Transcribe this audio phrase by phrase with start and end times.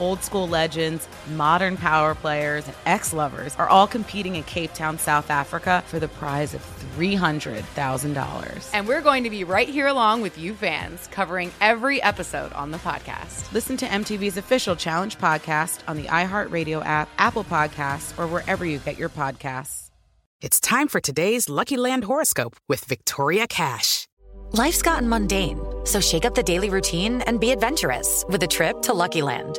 [0.00, 4.98] Old school legends, modern power players, and ex lovers are all competing in Cape Town,
[4.98, 6.62] South Africa for the prize of
[6.96, 8.70] $300,000.
[8.72, 12.70] And we're going to be right here along with you fans, covering every episode on
[12.70, 13.52] the podcast.
[13.52, 18.78] Listen to MTV's official Challenge podcast on the iHeartRadio app, Apple Podcasts, or wherever you
[18.78, 19.90] get your podcasts.
[20.40, 24.08] It's time for today's Lucky Land horoscope with Victoria Cash.
[24.50, 28.82] Life's gotten mundane, so shake up the daily routine and be adventurous with a trip
[28.82, 29.58] to Lucky Land.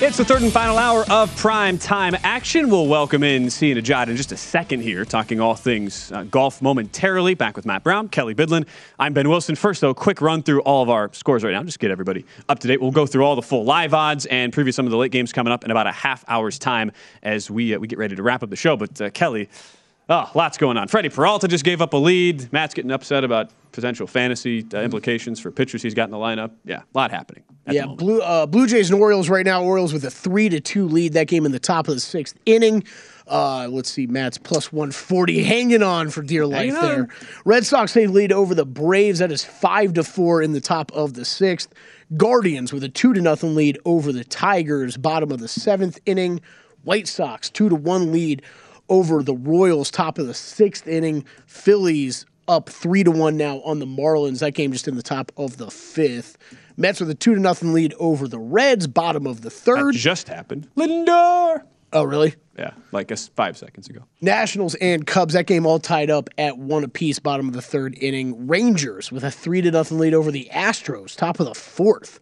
[0.00, 2.70] It's the third and final hour of prime time action.
[2.70, 6.62] We'll welcome in Sia Nejad in just a second here, talking all things uh, golf
[6.62, 7.34] momentarily.
[7.34, 8.64] Back with Matt Brown, Kelly Bidlin.
[9.00, 9.56] I'm Ben Wilson.
[9.56, 11.64] First, though, quick run through all of our scores right now.
[11.64, 12.80] Just get everybody up to date.
[12.80, 15.32] We'll go through all the full live odds and preview some of the late games
[15.32, 16.92] coming up in about a half hour's time
[17.24, 18.76] as we uh, we get ready to wrap up the show.
[18.76, 19.48] But uh, Kelly,
[20.08, 20.88] oh, lots going on.
[20.88, 22.52] Freddie Peralta just gave up a lead.
[22.52, 26.52] Matt's getting upset about potential fantasy uh, implications for pitchers he's got in the lineup.
[26.64, 27.44] Yeah, a lot happening.
[27.70, 29.62] Yeah, Blue uh, Blue Jays and Orioles right now.
[29.62, 31.12] Orioles with a three to two lead.
[31.12, 32.84] That game in the top of the sixth inning.
[33.26, 37.00] Uh, let's see, Matt's plus 140, hanging on for dear life Hanging there.
[37.02, 37.08] on.
[37.44, 39.18] Red Sox take lead over the Braves.
[39.18, 41.68] That is five to four in the top of the sixth.
[42.16, 46.40] Guardians with a two to nothing lead over the Tigers, bottom of the seventh inning.
[46.84, 48.40] White Sox two to one lead
[48.88, 51.24] over the Royals, top of the sixth inning.
[51.46, 54.40] Phillies up three to one now on the Marlins.
[54.40, 56.38] That game just in the top of the fifth.
[56.76, 59.94] Mets with a two to nothing lead over the Reds, bottom of the That third.
[59.94, 60.68] just happened.
[60.76, 61.62] Lindor.
[61.92, 62.34] oh, really?
[62.58, 64.00] Yeah, like us five seconds ago.
[64.20, 67.96] Nationals and Cubs, that game all tied up at one apiece, bottom of the third
[68.00, 68.46] inning.
[68.48, 72.18] Rangers with a three to nothing lead over the Astros, top of the fourth.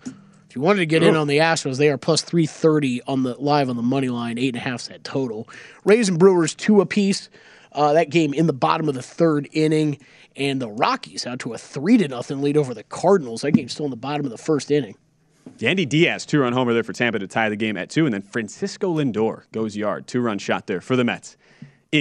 [0.48, 3.24] If you wanted to get in on the Astros, they are plus three thirty on
[3.24, 5.48] the live on the money line, eight and a half set total.
[5.84, 7.28] Rays and Brewers two apiece.
[7.72, 9.98] Uh, that game in the bottom of the third inning,
[10.34, 13.42] and the Rockies out to a three to nothing lead over the Cardinals.
[13.42, 14.96] That game's still in the bottom of the first inning.
[15.58, 18.04] Yandy Diaz, two run homer there for Tampa to tie the game at two.
[18.06, 21.36] And then Francisco Lindor goes yard, two run shot there for the Mets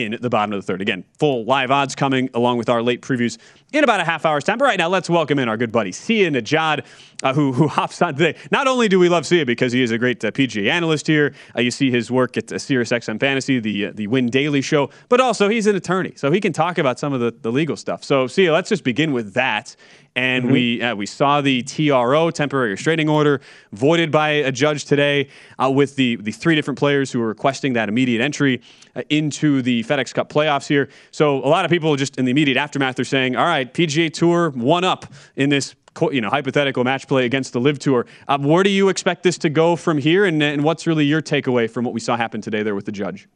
[0.04, 0.82] in the bottom of the third.
[0.82, 3.38] Again, full live odds coming along with our late previews
[3.72, 4.58] in about a half hour's time.
[4.58, 6.86] But right now, let's welcome in our good buddy Sia Nejad,
[7.24, 8.38] uh, who, who hops on today.
[8.52, 11.34] Not only do we love Sia because he is a great uh, PGA analyst here,
[11.56, 14.90] uh, you see his work at uh, SiriusXM Fantasy, the, uh, the Win Daily Show,
[15.10, 16.14] but also he's an attorney.
[16.16, 18.04] So he can talk about some of the, the legal stuff.
[18.04, 19.76] So, Sia, let's just begin with that.
[20.16, 23.42] And we uh, we saw the TRO temporary restraining order
[23.74, 25.28] voided by a judge today,
[25.60, 28.62] uh, with the the three different players who are requesting that immediate entry
[28.96, 30.88] uh, into the FedEx Cup playoffs here.
[31.12, 34.12] So a lot of people just in the immediate aftermath are saying, "All right, PGA
[34.12, 35.06] Tour one up
[35.36, 35.76] in this."
[36.12, 38.06] You know, hypothetical match play against the LIV Tour.
[38.28, 41.22] Um, where do you expect this to go from here, and, and what's really your
[41.22, 43.30] takeaway from what we saw happen today there with the judge?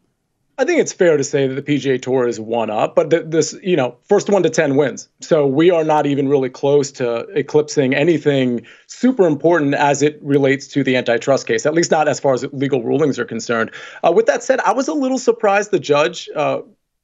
[0.59, 3.23] I think it's fair to say that the PGA Tour is one up, but th-
[3.27, 5.07] this, you know, first one to 10 wins.
[5.21, 10.67] So we are not even really close to eclipsing anything super important as it relates
[10.67, 13.71] to the antitrust case, at least not as far as legal rulings are concerned.
[14.05, 16.59] Uh, with that said, I was a little surprised the judge uh,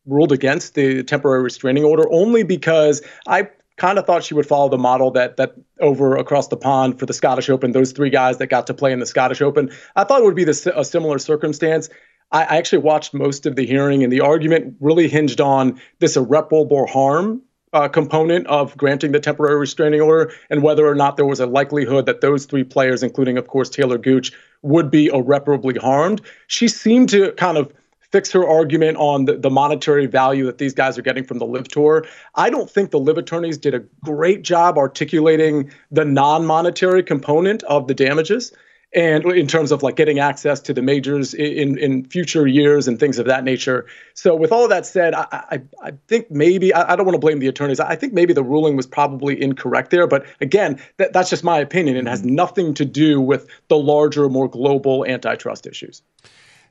[0.05, 3.47] ruled against the temporary restraining order only because I
[3.77, 7.05] kind of thought she would follow the model that that over across the pond for
[7.05, 9.71] the Scottish Open, those three guys that got to play in the Scottish Open.
[9.95, 11.89] I thought it would be the, a similar circumstance.
[12.35, 16.85] I, actually watched most of the hearing, and the argument really hinged on this irreparable
[16.87, 17.41] harm
[17.71, 21.45] uh, component of granting the temporary restraining order and whether or not there was a
[21.45, 24.33] likelihood that those three players, including, of course, Taylor Gooch,
[24.63, 26.21] would be irreparably harmed.
[26.47, 27.71] She seemed to kind of
[28.11, 31.45] fix her argument on the, the monetary value that these guys are getting from the
[31.45, 32.05] LIV Tour.
[32.35, 37.63] I don't think the LIV attorneys did a great job articulating the non monetary component
[37.63, 38.51] of the damages
[38.93, 42.99] and in terms of like getting access to the majors in in future years and
[42.99, 43.85] things of that nature.
[44.13, 47.15] So with all of that said, I I, I think maybe I, I don't want
[47.15, 47.79] to blame the attorneys.
[47.79, 50.07] I think maybe the ruling was probably incorrect there.
[50.07, 52.35] But again, that, that's just my opinion and has mm-hmm.
[52.35, 56.01] nothing to do with the larger, more global antitrust issues.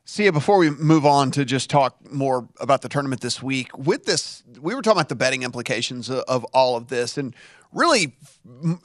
[0.06, 4.05] Sia, before we move on to just talk more about the tournament this week, with
[4.05, 7.17] this, we were talking about the betting implications of, of all of this.
[7.17, 7.34] And
[7.75, 8.15] really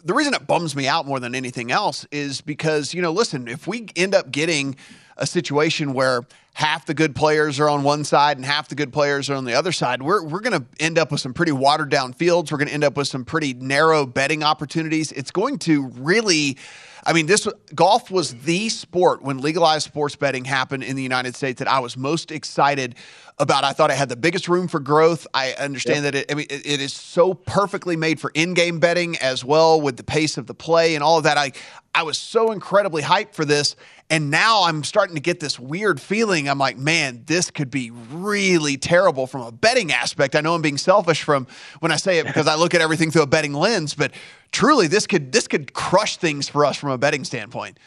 [0.06, 3.48] the reason it bums me out more than anything else is because, you know, listen,
[3.48, 4.76] if we end up getting
[5.18, 8.92] a situation where half the good players are on one side and half the good
[8.92, 11.52] players are on the other side, we're, we're going to end up with some pretty
[11.52, 12.52] watered down fields.
[12.52, 15.12] We're going to end up with some pretty narrow betting opportunities.
[15.12, 16.58] It's going to really
[17.06, 21.36] I mean, this golf was the sport when legalized sports betting happened in the United
[21.36, 22.96] States that I was most excited
[23.38, 23.64] about.
[23.64, 25.26] I thought it had the biggest room for growth.
[25.34, 26.14] I understand yep.
[26.14, 29.80] that it, I mean, it, it is so perfectly made for in-game betting as well
[29.80, 31.38] with the pace of the play and all of that.
[31.38, 31.54] I,
[31.96, 33.76] I was so incredibly hyped for this.
[34.12, 36.50] And now I'm starting to get this weird feeling.
[36.50, 40.36] I'm like, man, this could be really terrible from a betting aspect.
[40.36, 41.46] I know I'm being selfish from
[41.80, 44.12] when I say it because I look at everything through a betting lens, but
[44.52, 47.80] truly this could this could crush things for us from a betting standpoint.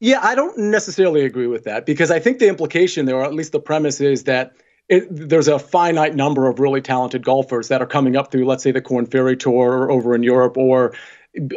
[0.00, 3.34] Yeah, I don't necessarily agree with that because I think the implication there, or at
[3.34, 4.52] least the premise, is that
[4.88, 8.64] it, there's a finite number of really talented golfers that are coming up through, let's
[8.64, 10.92] say, the Corn Ferry Tour or over in Europe, or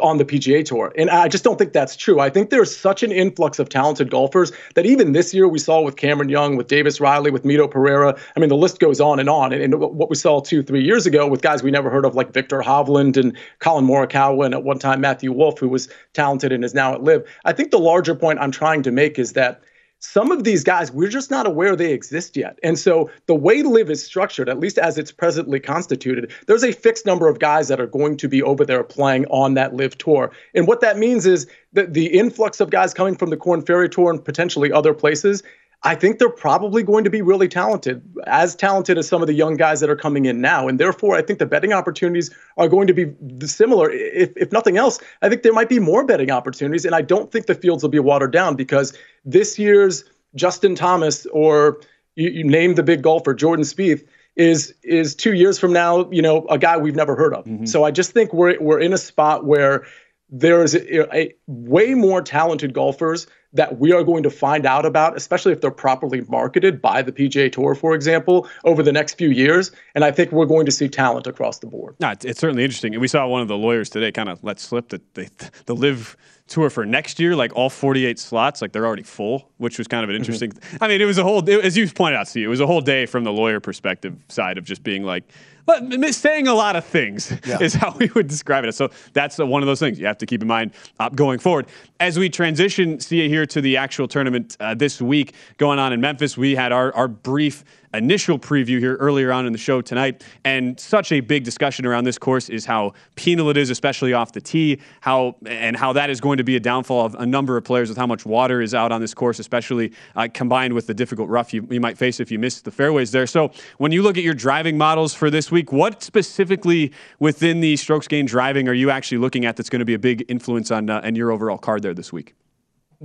[0.00, 0.92] on the PGA Tour.
[0.96, 2.18] And I just don't think that's true.
[2.18, 5.82] I think there's such an influx of talented golfers that even this year we saw
[5.82, 8.18] with Cameron Young, with Davis Riley, with Mito Pereira.
[8.34, 9.52] I mean, the list goes on and on.
[9.52, 12.14] And, and what we saw two, three years ago with guys we never heard of,
[12.14, 16.52] like Viktor Hovland and Collin Morikawa, and at one time Matthew Wolff, who was talented
[16.52, 17.24] and is now at LIV.
[17.44, 19.60] I think the larger point I'm trying to make is that
[19.98, 22.58] some of these guys, we're just not aware they exist yet.
[22.62, 26.72] And so the way LIV is structured, at least as it's presently constituted, there's a
[26.72, 29.98] fixed number of guys that are going to be over there playing on that LIV
[29.98, 30.30] tour.
[30.54, 33.88] And what that means is that the influx of guys coming from the Corn Ferry
[33.88, 35.42] Tour and potentially other places
[35.82, 39.34] I think they're probably going to be really talented, as talented as some of the
[39.34, 40.66] young guys that are coming in now.
[40.68, 43.14] And therefore, I think the betting opportunities are going to be
[43.46, 43.90] similar.
[43.90, 46.84] If, if nothing else, I think there might be more betting opportunities.
[46.84, 51.26] And I don't think the fields will be watered down because this year's Justin Thomas,
[51.26, 51.80] or
[52.16, 56.20] you, you name the big golfer, Jordan Spieth, is is two years from now, you
[56.20, 57.44] know, a guy we've never heard of.
[57.46, 57.66] Mm-hmm.
[57.66, 59.86] So I just think we're we're in a spot where
[60.28, 64.84] there is a, a, way more talented golfers that we are going to find out
[64.84, 69.14] about, especially if they're properly marketed by the PGA Tour, for example, over the next
[69.14, 69.70] few years.
[69.94, 71.96] And I think we're going to see talent across the board.
[72.00, 72.94] No, it's, it's certainly interesting.
[72.94, 75.28] And we saw one of the lawyers today kind of let slip that they,
[75.66, 76.16] the LIV
[76.48, 80.04] tour for next year, like all 48 slots, like they're already full, which was kind
[80.04, 80.22] of an mm-hmm.
[80.22, 80.52] interesting.
[80.52, 80.84] Mm-hmm.
[80.84, 82.66] I mean, it was a whole, it, as you pointed out, see, it was a
[82.66, 85.24] whole day from the lawyer perspective side of just being like,
[85.66, 87.58] but saying a lot of things yeah.
[87.60, 88.74] is how we would describe it.
[88.74, 91.66] So that's one of those things you have to keep in mind uh, going forward.
[92.00, 96.00] As we transition, see here to the actual tournament uh, this week going on in
[96.00, 97.64] Memphis, we had our, our brief
[97.94, 100.24] initial preview here earlier on in the show tonight.
[100.44, 104.32] And such a big discussion around this course is how penal it is, especially off
[104.32, 107.56] the tee, how and how that is going to be a downfall of a number
[107.56, 110.86] of players with how much water is out on this course, especially uh, combined with
[110.86, 113.26] the difficult rough you, you might face if you miss the fairways there.
[113.26, 117.76] So when you look at your driving models for this week, what specifically within the
[117.76, 120.70] strokes gain driving are you actually looking at that's going to be a big influence
[120.70, 122.34] on uh, and your overall card there this week?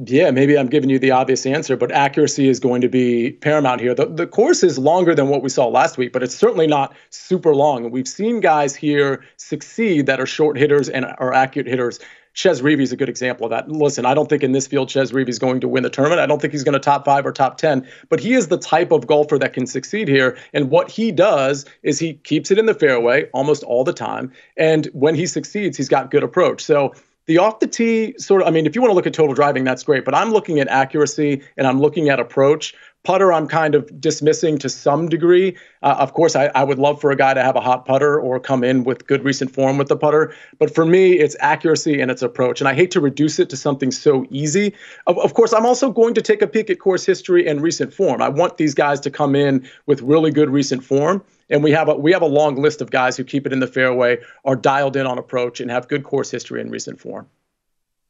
[0.06, 3.82] Yeah, maybe I'm giving you the obvious answer, but accuracy is going to be paramount
[3.82, 3.94] here.
[3.94, 6.96] The, the course is longer than what we saw last week, but it's certainly not
[7.10, 7.92] super long.
[7.92, 12.00] we've seen guys here succeed that are short hitters and are accurate hitters.
[12.34, 13.70] Chez Reavie is a good example of that.
[13.70, 16.22] Listen, I don't think in this field Chez Reavie is going to win the tournament.
[16.22, 18.58] I don't think he's going to top five or top 10, but he is the
[18.58, 20.38] type of golfer that can succeed here.
[20.54, 24.32] And what he does is he keeps it in the fairway almost all the time.
[24.56, 26.64] And when he succeeds, he's got good approach.
[26.64, 26.94] So
[27.28, 29.34] the off the tee sort of, I mean, if you want to look at total
[29.34, 33.48] driving, that's great, but I'm looking at accuracy and I'm looking at approach Putter, I'm
[33.48, 35.58] kind of dismissing to some degree.
[35.82, 38.20] Uh, of course, I, I, would love for a guy to have a hot putter
[38.20, 40.36] or come in with good recent form with the putter.
[40.60, 42.62] But for me, it's accuracy and its approach.
[42.62, 44.76] And I hate to reduce it to something so easy.
[45.08, 47.92] Of, of course, I'm also going to take a peek at course history and recent
[47.92, 48.22] form.
[48.22, 51.24] I want these guys to come in with really good recent form.
[51.50, 53.60] And we have a we have a long list of guys who keep it in
[53.60, 57.28] the fairway, are dialed in on approach, and have good course history and recent form.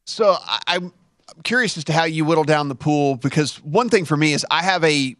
[0.06, 0.36] So
[0.68, 0.80] I,
[1.36, 4.34] I'm curious as to how you whittle down the pool because one thing for me
[4.34, 5.16] is I have a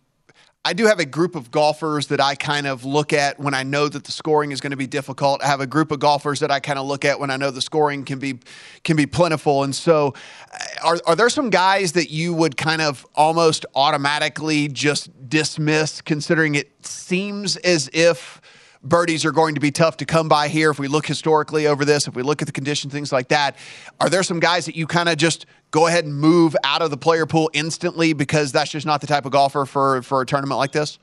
[0.64, 3.64] I do have a group of golfers that I kind of look at when I
[3.64, 5.42] know that the scoring is going to be difficult.
[5.42, 7.50] I have a group of golfers that I kind of look at when I know
[7.50, 8.38] the scoring can be
[8.84, 9.64] can be plentiful.
[9.64, 10.14] And so,
[10.54, 16.00] uh, are are there some guys that you would kind of almost automatically just dismiss,
[16.02, 18.40] considering it seems as if
[18.84, 21.86] birdies are going to be tough to come by here if we look historically over
[21.86, 23.58] this, if we look at the condition, things like that.
[24.00, 26.90] Are there some guys that you kind of just go ahead and move out of
[26.90, 30.26] the player pool instantly because that's just not the type of golfer for for a
[30.26, 31.00] tournament like this?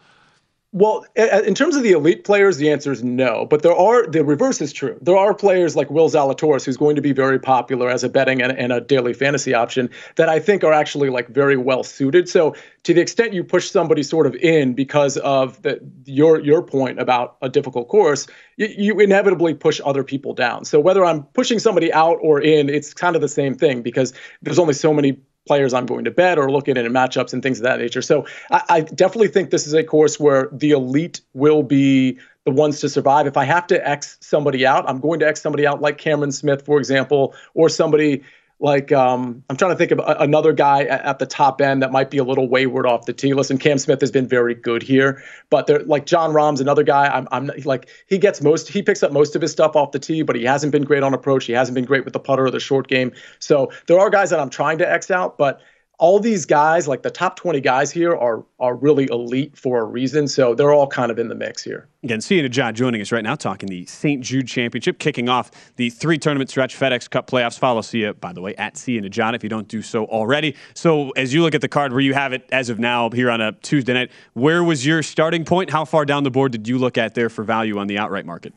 [0.72, 3.46] Well, in terms of the elite players, the answer is no.
[3.46, 4.98] But there are the reverse is true.
[5.00, 8.42] There are players like Will Zalatoris, who's going to be very popular as a betting
[8.42, 12.28] and, and, a daily fantasy option, that I think are actually like very well suited.
[12.28, 16.60] So to the extent you push somebody sort of in because of the, your your
[16.60, 18.26] point about a difficult course,
[18.58, 20.66] you, you inevitably push other people down.
[20.66, 24.12] So whether I'm pushing somebody out or in, it's kind of the same thing because
[24.42, 27.42] there's only so many players I'm going to bet or looking at in matchups and
[27.42, 28.02] things of that nature.
[28.02, 32.52] So I, I definitely think this is a course where the elite will be the
[32.52, 33.26] ones to survive.
[33.26, 36.32] If I have to X somebody out, I'm going to X somebody out like Cameron
[36.32, 38.22] Smith, for example, or somebody
[38.60, 41.92] like um, I'm trying to think of another guy at, at, the top end that
[41.92, 43.32] might be a little wayward off the tee.
[43.32, 47.06] Listen, Cam Smith has been very good here, but they're like Jon Rahm's another guy.
[47.06, 49.98] I'm, I'm like he gets most, he picks up most of his stuff off the
[50.00, 51.44] tee, but he hasn't been great on approach.
[51.44, 53.12] He hasn't been great with the putter or the short game.
[53.38, 55.60] So there are guys that I'm trying to X out, but
[55.98, 59.84] all these guys, like the top 20 guys here, are are really elite for a
[59.84, 60.28] reason.
[60.28, 61.88] So they're all kind of in the mix here.
[62.04, 64.22] Again, Sia Nejad joining us right now, talking the St.
[64.22, 67.58] Jude Championship, kicking off the three tournament stretch FedEx Cup playoffs.
[67.58, 70.54] Follow Sia, by the way, at Sia Nejad if you don't do so already.
[70.74, 73.30] So as you look at the card where you have it as of now here
[73.30, 75.70] on a Tuesday night, where was your starting point?
[75.70, 78.24] How far down the board did you look at there for value on the outright
[78.24, 78.54] market?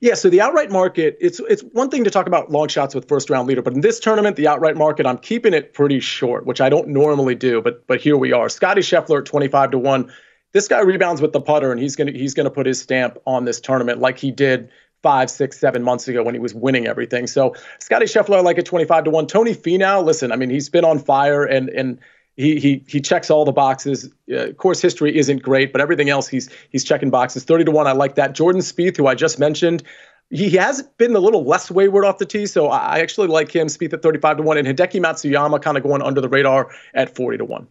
[0.00, 3.08] Yeah, so the outright market, it's it's one thing to talk about long shots with
[3.08, 6.46] first round leader, but in this tournament, the outright market, I'm keeping it pretty short,
[6.46, 8.48] which I don't normally do, but but here we are.
[8.48, 10.12] Scotty Scheffler at 25 to 1.
[10.52, 13.44] This guy rebounds with the putter, and he's gonna he's gonna put his stamp on
[13.44, 14.70] this tournament like he did
[15.02, 17.26] five, six, seven months ago when he was winning everything.
[17.26, 19.26] So Scotty Scheffler, like at 25 to 1.
[19.28, 21.98] Tony Finau, listen, I mean, he's been on fire and and
[22.38, 24.08] he he he checks all the boxes.
[24.34, 27.44] Uh, course history isn't great, but everything else he's he's checking boxes.
[27.44, 28.32] Thirty to one, I like that.
[28.32, 29.82] Jordan Spieth, who I just mentioned,
[30.30, 33.66] he has been a little less wayward off the tee, so I actually like him.
[33.66, 36.70] Spieth at thirty five to one, and Hideki Matsuyama kind of going under the radar
[36.94, 37.66] at forty to one.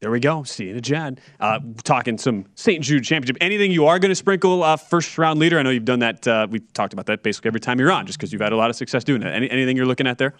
[0.00, 0.42] There we go.
[0.42, 1.18] See you, Jad.
[1.40, 2.84] Uh, talking some St.
[2.84, 3.38] Jude Championship.
[3.40, 5.58] Anything you are going to sprinkle uh, first round leader?
[5.58, 6.28] I know you've done that.
[6.28, 8.56] Uh, we've talked about that basically every time you're on, just because you've had a
[8.56, 9.28] lot of success doing it.
[9.28, 10.34] Any, anything you're looking at there?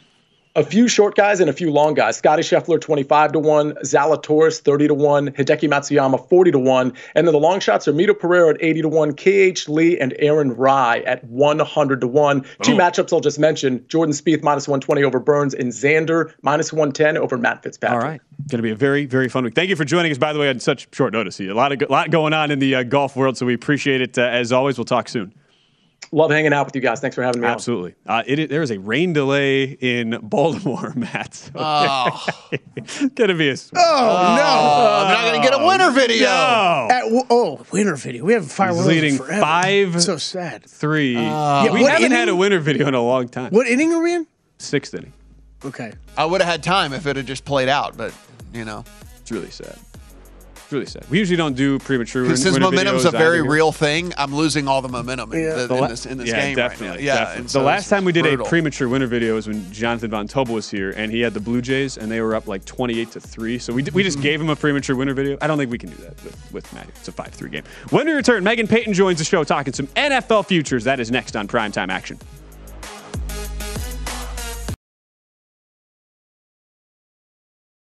[0.57, 2.17] A few short guys and a few long guys.
[2.17, 7.27] Scotty Scheffler 25 to 1, Zalatoris 30 to 1, Hideki Matsuyama 40 to 1, and
[7.27, 10.55] then the long shots are Mito Pereira at 80 to 1, KH Lee and Aaron
[10.55, 12.39] Rai at 100 to 1.
[12.39, 12.47] Boom.
[12.63, 17.19] Two matchups I'll just mention, Jordan Spieth minus 120 over Burns and Xander minus 110
[17.19, 18.01] over Matt Fitzpatrick.
[18.01, 18.21] All right.
[18.49, 19.57] Going to be a very, very fun week.
[19.57, 21.41] Thank you for joining us, by the way, on such short notice.
[21.41, 24.17] A lot of lot going on in the uh, golf world, so we appreciate it.
[24.17, 25.35] Uh, as always, we'll talk soon
[26.13, 27.01] love hanging out with you guys.
[27.01, 27.47] Thanks for having me.
[27.47, 27.95] Absolutely.
[28.07, 31.35] Uh, it, there is a rain delay in Baltimore, Matt.
[31.35, 32.27] So oh,
[33.15, 33.53] gonna be a.
[33.53, 35.05] Oh, oh no!
[35.05, 36.27] I'm not gonna get a winter video.
[36.27, 36.89] No.
[36.91, 38.25] At, oh, winter video.
[38.25, 39.41] We haven't fired leading forever.
[39.41, 40.03] five.
[40.03, 40.65] So sad.
[40.65, 41.17] Three.
[41.17, 41.21] Uh,
[41.65, 42.19] yeah, we haven't inning?
[42.19, 43.53] had a winter video in a long time.
[43.53, 44.27] What inning are we in?
[44.59, 45.13] Sixth inning.
[45.65, 45.93] Okay.
[46.17, 48.13] I would have had time if it had just played out, but
[48.53, 48.85] you know,
[49.21, 49.79] it's really sad
[50.75, 51.09] really sad.
[51.09, 52.23] We usually don't do premature.
[52.25, 55.63] Because since momentum's a very real thing, I'm losing all the momentum yeah.
[55.63, 57.03] in, the, in this, in this yeah, game definitely, right now.
[57.03, 57.49] Yeah, definitely.
[57.49, 58.47] So the last time we did brutal.
[58.47, 61.41] a premature winner video was when Jonathan Von Tobel was here, and he had the
[61.41, 63.59] Blue Jays, and they were up like 28 to three.
[63.59, 64.23] So we, we just mm-hmm.
[64.23, 65.39] gave him a premature winner video.
[65.41, 66.91] I don't think we can do that with, with Matty.
[66.97, 67.65] It's a 5-3 game.
[67.91, 70.85] When we return, Megan Payton joins the show talking some NFL futures.
[70.85, 72.19] That is next on Primetime Action.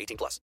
[0.00, 0.40] 18 plus.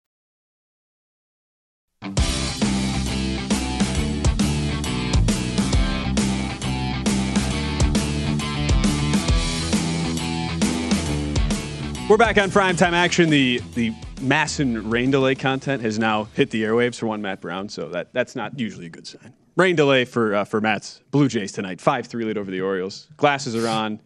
[12.12, 13.30] We're back on primetime action.
[13.30, 17.70] The the Masson rain delay content has now hit the airwaves for one Matt Brown,
[17.70, 19.32] so that that's not usually a good sign.
[19.56, 21.80] Rain delay for uh, for Matt's Blue Jays tonight.
[21.80, 23.08] Five three lead over the Orioles.
[23.16, 23.98] Glasses are on.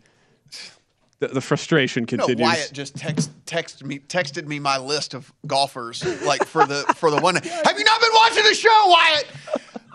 [1.18, 2.46] The, the frustration You know, continues.
[2.46, 7.10] Wyatt just text, texted me texted me my list of golfers like for the for
[7.10, 7.36] the one.
[7.36, 9.26] Have you not been watching the show, Wyatt?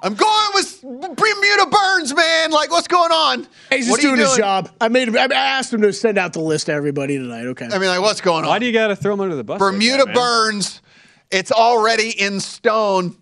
[0.04, 2.50] I'm going with Bermuda Burns, man.
[2.50, 3.48] Like, what's going on?
[3.70, 4.72] He's What just are you doing his job.
[4.82, 5.16] I made.
[5.16, 7.46] I asked him to send out the list to everybody tonight.
[7.48, 7.66] Okay.
[7.72, 8.50] I mean, like, what's going on?
[8.50, 9.62] Why do you got to throw him under the bus?
[9.62, 10.16] like Bermuda that.
[10.16, 10.82] Burns.
[11.30, 13.16] It's already in stone,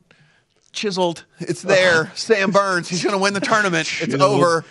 [0.71, 1.25] chiseled.
[1.39, 2.12] It's there.
[2.15, 2.88] Sam Burns.
[2.88, 3.91] He's going to win the tournament.
[4.01, 4.63] It's over.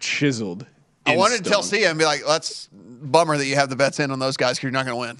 [0.00, 0.66] Chiseled.
[1.06, 1.80] I in wanted to tell stone.
[1.80, 4.56] Sia and be like, "That's bummer that you have the bets in on those guys
[4.56, 5.16] because you're not going to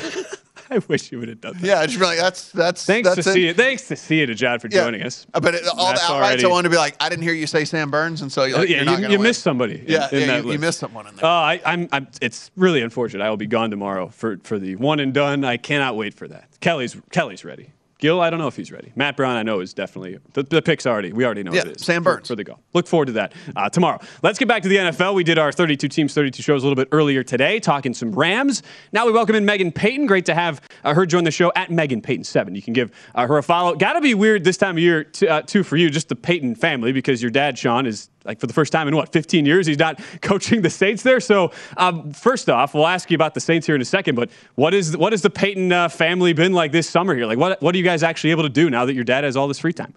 [0.00, 0.24] win."
[0.70, 1.62] I wish you would have done that.
[1.62, 3.56] Yeah, I just be like, "That's that's Thanks that's to it.
[3.56, 4.84] Thanks to see it to John for Yeah.
[4.84, 5.26] joining us.
[5.32, 7.34] But it, all That's the outrights, already- I wanted to be like, I didn't hear
[7.34, 9.42] you say Sam Burns, and so you're, like, yeah, you're not you, going you missed
[9.42, 9.80] somebody.
[9.80, 11.26] in- Yeah, in yeah, that you, you missed someone in there.
[11.26, 12.08] Oh, I, I'm, I'm.
[12.22, 13.22] It's really unfortunate.
[13.22, 15.44] I will be gone tomorrow for for the one and done.
[15.44, 16.48] I cannot wait for that.
[16.60, 17.70] Kelly's Kelly's ready.
[18.04, 18.92] Gil, I don't know if he's ready.
[18.96, 21.14] Matt Brown, I know is definitely the, the pick's already.
[21.14, 21.82] We already know Yeah, it is.
[21.86, 22.28] Sam for- Burns.
[22.28, 22.58] for the go.
[22.74, 23.98] Look forward to that uh, tomorrow.
[24.22, 25.14] Let's get back to the NFL.
[25.14, 28.62] We did our 32 teams, 32 shows a little bit earlier today, talking some Rams.
[28.92, 30.04] Now we welcome in Megan Payton.
[30.04, 32.54] Great to have uh, her join the show at Megan Payton seven.
[32.54, 33.74] You can give uh, her a follow.
[33.74, 36.16] Got to be weird this time of year t- uh, too for you, just the
[36.16, 39.46] Payton family, because your dad Sean is like for the first time in what 15
[39.46, 41.20] years he's not coaching the Saints there.
[41.20, 44.14] So um, first off, we'll ask you about the Saints here in a second.
[44.14, 47.26] But what is what has the peyton uh, family been like this summer here?
[47.26, 49.36] Like what what are you guys actually able to do now that your dad has
[49.36, 49.94] all this free time?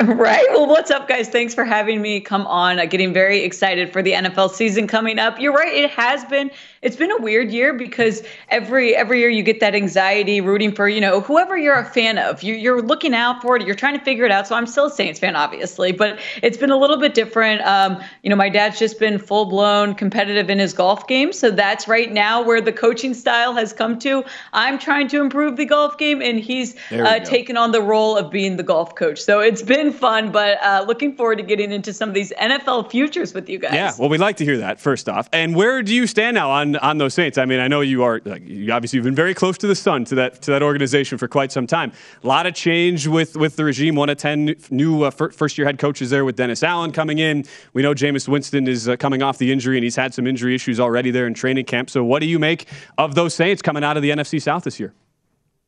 [0.00, 0.46] Right.
[0.50, 1.28] Well, what's up, guys?
[1.28, 2.78] Thanks for having me come on.
[2.78, 5.40] Uh, getting very excited for the NFL season coming up.
[5.40, 5.74] You're right.
[5.74, 6.52] It has been.
[6.82, 10.88] It's been a weird year because every every year you get that anxiety, rooting for
[10.88, 12.44] you know whoever you're a fan of.
[12.44, 13.66] You, you're looking out for it.
[13.66, 14.46] You're trying to figure it out.
[14.46, 17.62] So I'm still a Saints fan, obviously, but it's been a little bit different.
[17.62, 21.32] Um, you know, my dad's just been full blown competitive in his golf game.
[21.32, 24.24] So that's right now where the coaching style has come to.
[24.52, 28.30] I'm trying to improve the golf game, and he's uh, taken on the role of
[28.30, 29.20] being the golf coach.
[29.20, 32.90] So it's been fun, but uh, looking forward to getting into some of these NFL
[32.90, 33.74] futures with you guys.
[33.74, 35.28] Yeah, well, we'd like to hear that first off.
[35.32, 37.38] And where do you stand now on on those Saints?
[37.38, 39.74] I mean, I know you are like you obviously you've been very close to the
[39.74, 41.92] sun to that to that organization for quite some time.
[42.22, 43.94] A lot of change with with the regime.
[43.94, 47.18] One of ten new uh, fir- first year head coaches there with Dennis Allen coming
[47.18, 47.44] in.
[47.72, 50.54] We know Jameis Winston is uh, coming off the injury and he's had some injury
[50.54, 51.90] issues already there in training camp.
[51.90, 54.78] So, what do you make of those Saints coming out of the NFC South this
[54.80, 54.94] year?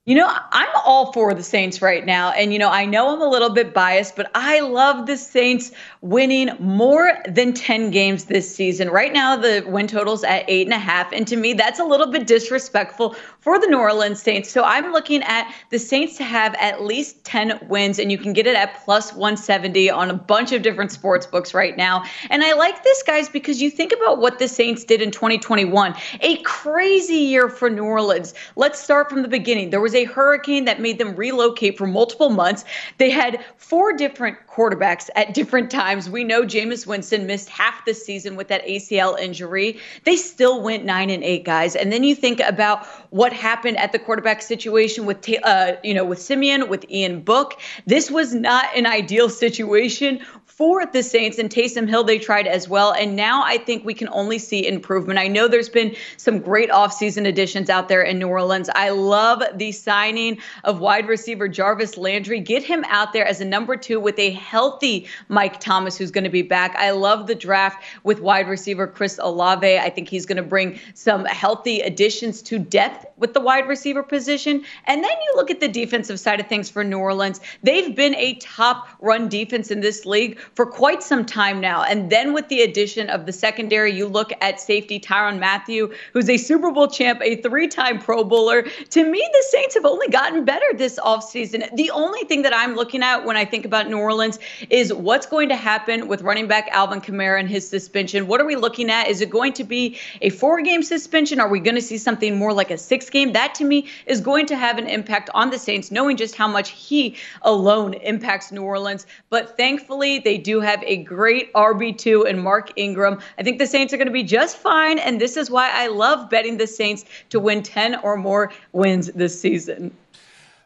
[0.06, 2.30] You know, I'm all for the Saints right now.
[2.30, 5.72] And, you know, I know I'm a little bit biased, but I love the Saints
[6.00, 8.88] winning more than 10 games this season.
[8.88, 11.12] Right now, the win total's at eight and a half.
[11.12, 14.50] And to me, that's a little bit disrespectful for the New Orleans Saints.
[14.50, 18.32] So I'm looking at the Saints to have at least 10 wins, and you can
[18.32, 22.04] get it at plus 170 on a bunch of different sports books right now.
[22.30, 25.94] And I like this, guys, because you think about what the Saints did in 2021,
[26.22, 28.32] a crazy year for New Orleans.
[28.56, 29.68] Let's start from the beginning.
[29.68, 32.64] There was a hurricane that made them relocate for multiple months.
[32.98, 36.08] They had four different quarterbacks at different times.
[36.08, 39.78] We know Jameis Winston missed half the season with that ACL injury.
[40.04, 41.76] They still went nine and eight, guys.
[41.76, 46.04] And then you think about what happened at the quarterback situation with, uh, you know,
[46.04, 47.60] with Siemian, with Ian Book.
[47.86, 50.20] This was not an ideal situation
[50.60, 52.92] for the Saints and Taysom Hill, they tried as well.
[52.92, 55.18] And now I think we can only see improvement.
[55.18, 58.68] I know there's been some great offseason additions out there in New Orleans.
[58.74, 62.40] I love the signing of wide receiver Jarvis Landry.
[62.40, 66.24] Get him out there as a number two with a healthy Mike Thomas, who's going
[66.24, 66.76] to be back.
[66.76, 69.78] I love the draft with wide receiver Chris Olave.
[69.78, 74.02] I think he's going to bring some healthy additions to depth with the wide receiver
[74.02, 74.62] position.
[74.84, 77.40] And then you look at the defensive side of things for New Orleans.
[77.62, 81.82] They've been a top run defense in this league for quite some time now.
[81.82, 86.28] And then with the addition of the secondary, you look at safety Tyrann Mathieu, who's
[86.28, 88.62] a Super Bowl champ, a three time Pro Bowler.
[88.62, 91.74] To me, the Saints have only gotten better this offseason.
[91.76, 95.26] The only thing that I'm looking at when I think about New Orleans is what's
[95.26, 98.26] going to happen with running back Alvin Kamara and his suspension.
[98.26, 99.08] What are we looking at?
[99.08, 101.40] Is it going to be a four game suspension?
[101.40, 103.32] Are we going to see something more like a six game?
[103.32, 106.48] That to me is going to have an impact on the Saints, knowing just how
[106.48, 109.06] much he alone impacts New Orleans.
[109.28, 113.20] But thankfully, they do have a great RB2 and Mark Ingram.
[113.38, 114.98] I think the Saints are going to be just fine.
[114.98, 119.08] And this is why I love betting the Saints to win 10 or more wins
[119.08, 119.94] this season.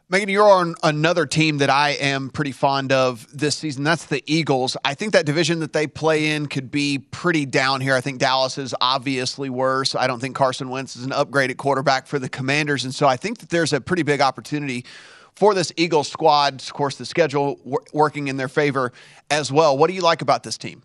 [0.07, 3.83] Megan, you're on another team that I am pretty fond of this season.
[3.83, 4.77] That's the Eagles.
[4.85, 7.95] I think that division that they play in could be pretty down here.
[7.95, 9.95] I think Dallas is obviously worse.
[9.95, 12.83] I don't think Carson Wentz is an upgraded quarterback for the Commanders.
[12.83, 14.85] And so I think that there's a pretty big opportunity
[15.35, 16.61] for this Eagles squad.
[16.61, 17.59] Of course, the schedule
[17.93, 18.91] working in their favor
[19.29, 19.77] as well.
[19.77, 20.83] What do you like about this team?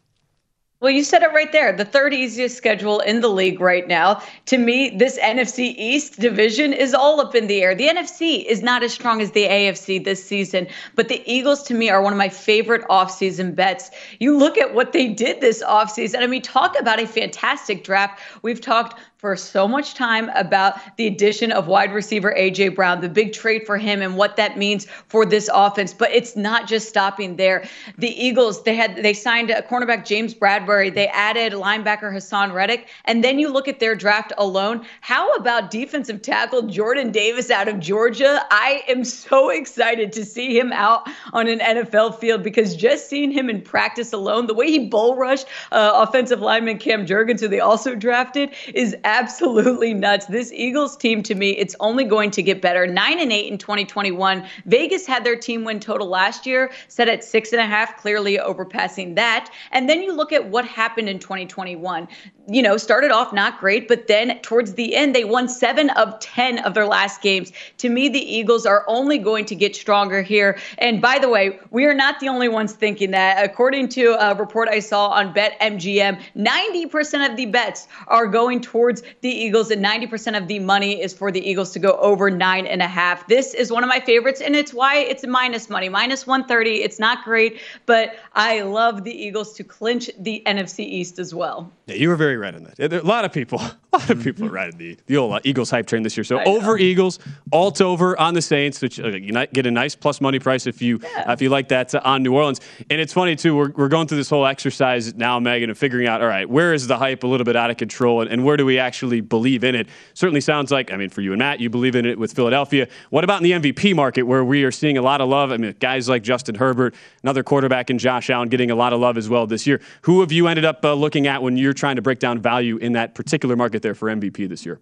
[0.81, 1.75] Well, you said it right there.
[1.75, 4.23] The third easiest schedule in the league right now.
[4.47, 7.75] To me, this NFC East division is all up in the air.
[7.75, 11.75] The NFC is not as strong as the AFC this season, but the Eagles, to
[11.75, 13.91] me, are one of my favorite offseason bets.
[14.21, 16.21] You look at what they did this offseason.
[16.23, 18.19] I mean, talk about a fantastic draft.
[18.41, 23.09] We've talked for so much time about the addition of wide receiver AJ Brown, the
[23.09, 25.93] big trade for him and what that means for this offense.
[25.93, 27.69] But it's not just stopping there.
[27.99, 32.89] The Eagles, they had they signed a cornerback James Bradberry, they added linebacker Haason Reddick,
[33.05, 34.87] and then you look at their draft alone.
[35.03, 38.47] How about defensive tackle Jordan Davis out of Georgia?
[38.51, 43.31] I am so excited to see him out on an NFL field because just seeing
[43.31, 47.49] him in practice alone, the way he bull rushed uh, offensive lineman Cam Jurgens, who
[47.49, 50.27] they also drafted, is absolutely nuts.
[50.27, 52.87] This Eagles team, to me, it's only going to get better.
[52.87, 54.46] Nine and eight in 2021.
[54.66, 58.38] Vegas had their team win total last year, set at six and a half, clearly
[58.38, 59.51] overpassing that.
[59.73, 62.07] And then you look at what happened in 2021.
[62.49, 66.18] You know, started off not great, but then towards the end, they won seven of
[66.20, 67.53] 10 of their last games.
[67.79, 70.59] To me, the Eagles are only going to get stronger here.
[70.79, 73.44] And by the way, we are not the only ones thinking that.
[73.44, 79.00] According to a report I saw on BetMGM, 90% of the bets are going towards
[79.21, 82.67] the Eagles, and 90% of the money is for the Eagles to go over nine
[82.67, 83.27] and a half.
[83.27, 86.83] This is one of my favorites, and it's why it's minus money, minus 130.
[86.83, 91.71] It's not great, but I love the Eagles to clinch the NFC East as well.
[91.87, 92.93] Yeah, you were very right on that.
[92.93, 93.59] A lot of people,
[93.93, 96.25] a lot of people are riding the, the old uh, Eagles hype train this year.
[96.25, 97.19] So over Eagles,
[97.53, 100.81] alt over on the Saints, which uh, you get a nice plus money price if
[100.81, 101.25] you yeah.
[101.29, 102.61] uh, if you like that uh, on New Orleans.
[102.91, 103.57] And it's funny too.
[103.57, 106.73] We're, we're going through this whole exercise now, Megan, of figuring out all right, where
[106.73, 108.89] is the hype a little bit out of control, and, and where do we actually
[108.90, 109.87] actually believe in it.
[110.14, 112.88] Certainly sounds like, I mean, for you and Matt, you believe in it with Philadelphia.
[113.11, 115.53] What about in the MVP market where we are seeing a lot of love?
[115.53, 118.98] I mean, guys like Justin Herbert, another quarterback in Josh Allen getting a lot of
[118.98, 119.81] love as well this year.
[120.03, 122.79] Who have you ended up uh, looking at when you're trying to break down value
[122.79, 124.81] in that particular market there for MVP this year?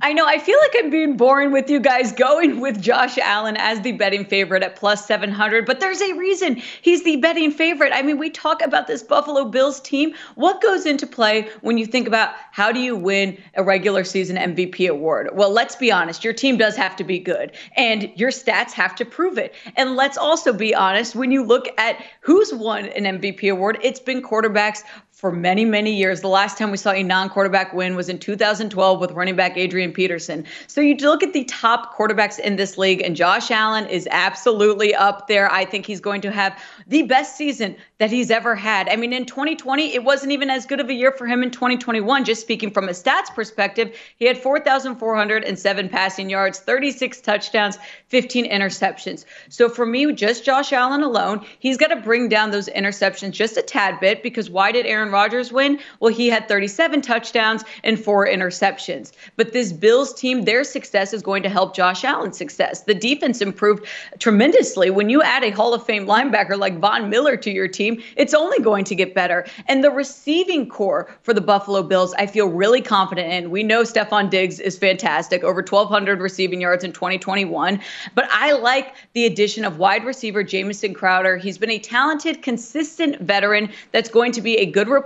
[0.00, 0.26] I know.
[0.26, 3.92] I feel like I'm being boring with you guys going with Josh Allen as the
[3.92, 7.92] betting favorite at plus 700, but there's a reason he's the betting favorite.
[7.94, 10.14] I mean, we talk about this Buffalo Bills team.
[10.34, 14.36] What goes into play when you think about how do you win a regular season
[14.36, 15.30] MVP award?
[15.32, 16.24] Well, let's be honest.
[16.24, 19.54] Your team does have to be good, and your stats have to prove it.
[19.76, 21.14] And let's also be honest.
[21.14, 24.82] When you look at who's won an MVP award, it's been quarterbacks
[25.24, 26.20] for many, many years.
[26.20, 29.56] The last time we saw a non quarterback win was in 2012 with running back
[29.56, 30.44] Adrian Peterson.
[30.66, 34.94] So you look at the top quarterbacks in this league, and Josh Allen is absolutely
[34.94, 35.50] up there.
[35.50, 38.86] I think he's going to have the best season that he's ever had.
[38.90, 41.50] I mean, in 2020, it wasn't even as good of a year for him in
[41.50, 42.26] 2021.
[42.26, 49.24] Just speaking from a stats perspective, he had 4,407 passing yards, 36 touchdowns, 15 interceptions.
[49.48, 53.56] So for me, just Josh Allen alone, he's got to bring down those interceptions just
[53.56, 55.78] a tad bit because why did Aaron Rodgers win?
[56.00, 59.12] Well, he had 37 touchdowns and four interceptions.
[59.36, 62.82] But this Bills team, their success is going to help Josh Allen's success.
[62.82, 63.86] The defense improved
[64.18, 64.90] tremendously.
[64.90, 68.34] When you add a Hall of Fame linebacker like Von Miller to your team, it's
[68.34, 69.46] only going to get better.
[69.68, 73.52] And the receiving corps for the Buffalo Bills, I feel really confident in.
[73.52, 77.80] We know Stefon Diggs is fantastic, over 1,200 receiving yards in 2021.
[78.16, 81.36] But I like the addition of wide receiver Jamison Crowder.
[81.36, 85.03] He's been a talented, consistent veteran that's going to be a good replacement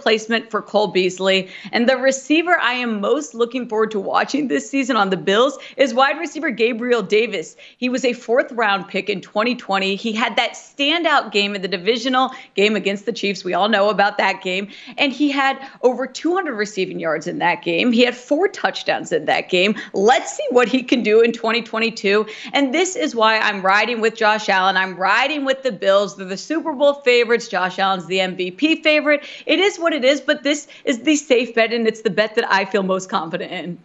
[0.50, 1.48] for Cole Beasley.
[1.72, 5.58] And the receiver I am most looking forward to watching this season on the Bills
[5.76, 7.56] is wide receiver Gabriel Davis.
[7.76, 9.96] He was a fourth round pick in 2020.
[9.96, 13.44] He had that standout game in the divisional game against the Chiefs.
[13.44, 14.68] We all know about that game.
[14.96, 17.92] And he had over 200 receiving yards in that game.
[17.92, 19.74] He had four touchdowns in that game.
[19.92, 22.26] Let's see what he can do in 2022.
[22.52, 24.76] And this is why I'm riding with Josh Allen.
[24.76, 26.16] I'm riding with the Bills.
[26.16, 27.48] They're the Super Bowl favorites.
[27.48, 29.24] Josh Allen's the MVP favorite.
[29.46, 32.34] It is what it is, but this is the safe bet, and it's the bet
[32.34, 33.78] that I feel most confident in.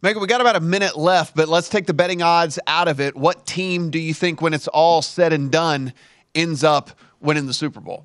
[0.00, 3.00] Megan, we got about a minute left, but let's take the betting odds out of
[3.00, 3.16] it.
[3.16, 5.92] What team do you think, when it's all said and done,
[6.34, 8.04] ends up winning the Super Bowl?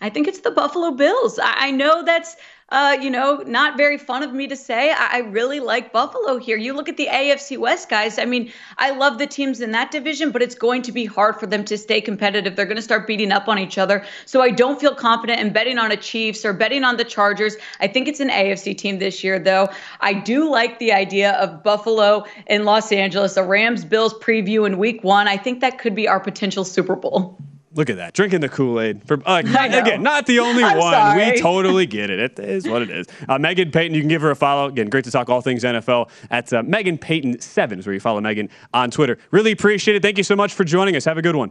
[0.00, 1.38] I think it's the Buffalo Bills.
[1.42, 2.36] I, know that's
[2.74, 4.90] uh, you know, not very fun of me to say.
[4.90, 6.56] I, I, really like Buffalo here.
[6.56, 8.18] You look at the AFC West guys.
[8.18, 11.38] I mean, I love the teams in that division, but it's going to be hard
[11.38, 12.56] for them to stay competitive.
[12.56, 14.04] They're going to start beating up on each other.
[14.26, 17.54] So I don't feel confident in betting on a Chiefs or betting on the Chargers.
[17.78, 19.68] I think it's an AFC team this year, though.
[20.00, 24.78] I do like the idea of Buffalo and Los Angeles, a Rams Bills preview in
[24.78, 25.28] week one.
[25.28, 27.38] I think that could be our potential Super Bowl.
[27.76, 29.02] Look at that, drinking the Kool Aid.
[29.10, 30.92] Uh, again, not the only one.
[30.92, 31.32] Sorry.
[31.32, 32.20] We totally get it.
[32.20, 33.06] It is what it is.
[33.28, 34.68] Uh, Megan Payton, you can give her a follow.
[34.68, 36.08] Again, great to talk all things NFL.
[36.30, 39.18] At uh, Megan Payton Seven is where you follow Megan on Twitter.
[39.32, 40.02] Really appreciate it.
[40.02, 41.04] Thank you so much for joining us.
[41.04, 41.50] Have a good one.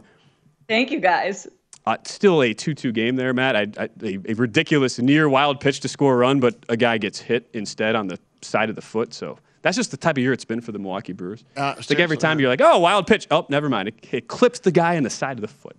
[0.66, 1.46] Thank you, guys.
[1.86, 3.56] Uh, still a 2 2 game there, Matt.
[3.56, 6.96] I, I, a, a, ridiculous near wild pitch to score a run, but a guy
[6.96, 9.12] gets hit instead on the side of the foot.
[9.12, 11.44] So that's just the type of year it's been for the Milwaukee Brewers.
[11.56, 13.26] Uh, it's like every time you're like, oh, wild pitch.
[13.30, 13.88] Oh, never mind.
[13.88, 15.76] It, it clips the guy in the side of the foot.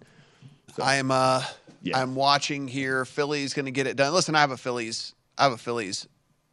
[0.75, 1.41] So, I'm uh,
[1.81, 1.97] yeah.
[1.97, 3.05] I'm watching here.
[3.05, 4.13] Philly's going to get it done.
[4.13, 5.13] Listen, I have a Phillies.
[5.37, 6.05] I have a Phillies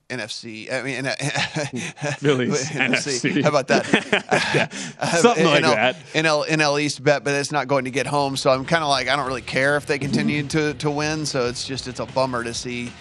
[0.09, 0.73] NFC.
[0.73, 1.05] I mean,
[2.19, 3.43] Phillies NFC.
[3.43, 3.85] How about that?
[5.21, 5.97] Something like NL, that.
[6.13, 8.37] NL, NL East bet, but it's not going to get home.
[8.37, 11.27] So I'm kind of like, I don't really care if they continue to, to win.
[11.27, 12.93] So it's just, it's a bummer to see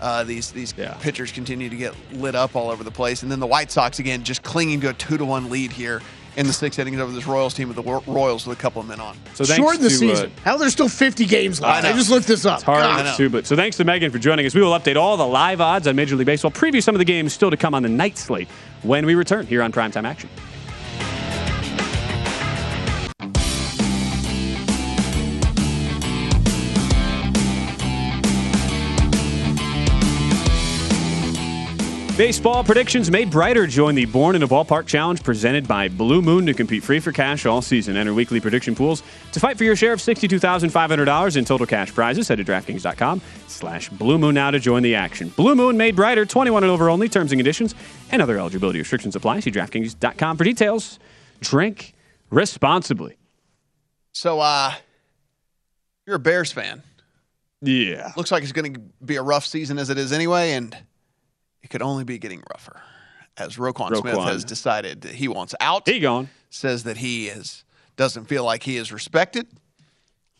[0.00, 0.94] uh, these these yeah.
[1.00, 3.22] pitchers continue to get lit up all over the place.
[3.22, 6.00] And then the White Sox again, just clinging to a two to one lead here
[6.36, 8.88] in the sixth innings over this Royals team with the Royals with a couple of
[8.88, 9.16] men on.
[9.34, 10.32] So shorten the to, season.
[10.36, 11.84] Uh, How there's still 50 games left?
[11.84, 12.56] I, I, just looked this up.
[12.56, 14.54] It's hard too, but so thanks to Megan for joining us.
[14.54, 17.04] We will update all the live odds on Major League Baseball, preview some of the
[17.04, 18.48] games still to come on the night slate
[18.82, 20.28] when we return here on Primetime Action.
[32.16, 33.66] Baseball predictions made brighter.
[33.66, 37.10] Join the Born in a Ballpark Challenge presented by Blue Moon to compete free for
[37.10, 37.96] cash all season.
[37.96, 42.28] Enter weekly prediction pools to fight for your share of $62,500 in total cash prizes.
[42.28, 45.30] Head to DraftKings.com slash Blue Moon now to join the action.
[45.30, 47.08] Blue Moon made brighter, 21 and over only.
[47.08, 47.74] Terms and conditions
[48.12, 49.40] and other eligibility restrictions apply.
[49.40, 51.00] See DraftKings.com for details.
[51.40, 51.94] Drink
[52.30, 53.16] responsibly.
[54.12, 54.72] So, uh,
[56.06, 56.84] you're a Bears fan.
[57.60, 58.12] Yeah.
[58.16, 60.78] Looks like it's going to be a rough season as it is anyway, and–
[61.64, 62.80] it could only be getting rougher.
[63.36, 64.00] As Roquan, Roquan.
[64.02, 65.88] Smith has decided that he wants out.
[65.88, 66.28] He gone.
[66.50, 67.64] Says that he is
[67.96, 69.46] doesn't feel like he is respected.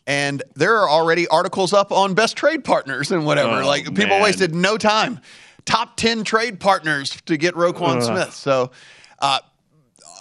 [0.06, 3.62] And there are already articles up on best trade partners and whatever.
[3.62, 4.22] Oh, like people man.
[4.22, 5.20] wasted no time.
[5.64, 8.34] Top 10 trade partners to get Roquan Smith.
[8.34, 8.70] So,
[9.18, 9.38] uh,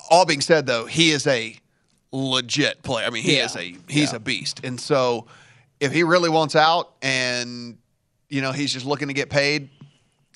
[0.09, 1.55] all being said, though, he is a
[2.13, 3.05] legit player.
[3.05, 3.45] I mean, he yeah.
[3.45, 4.17] is a he's yeah.
[4.17, 4.61] a beast.
[4.63, 5.27] And so,
[5.81, 7.77] if he really wants out and
[8.29, 9.69] you know he's just looking to get paid,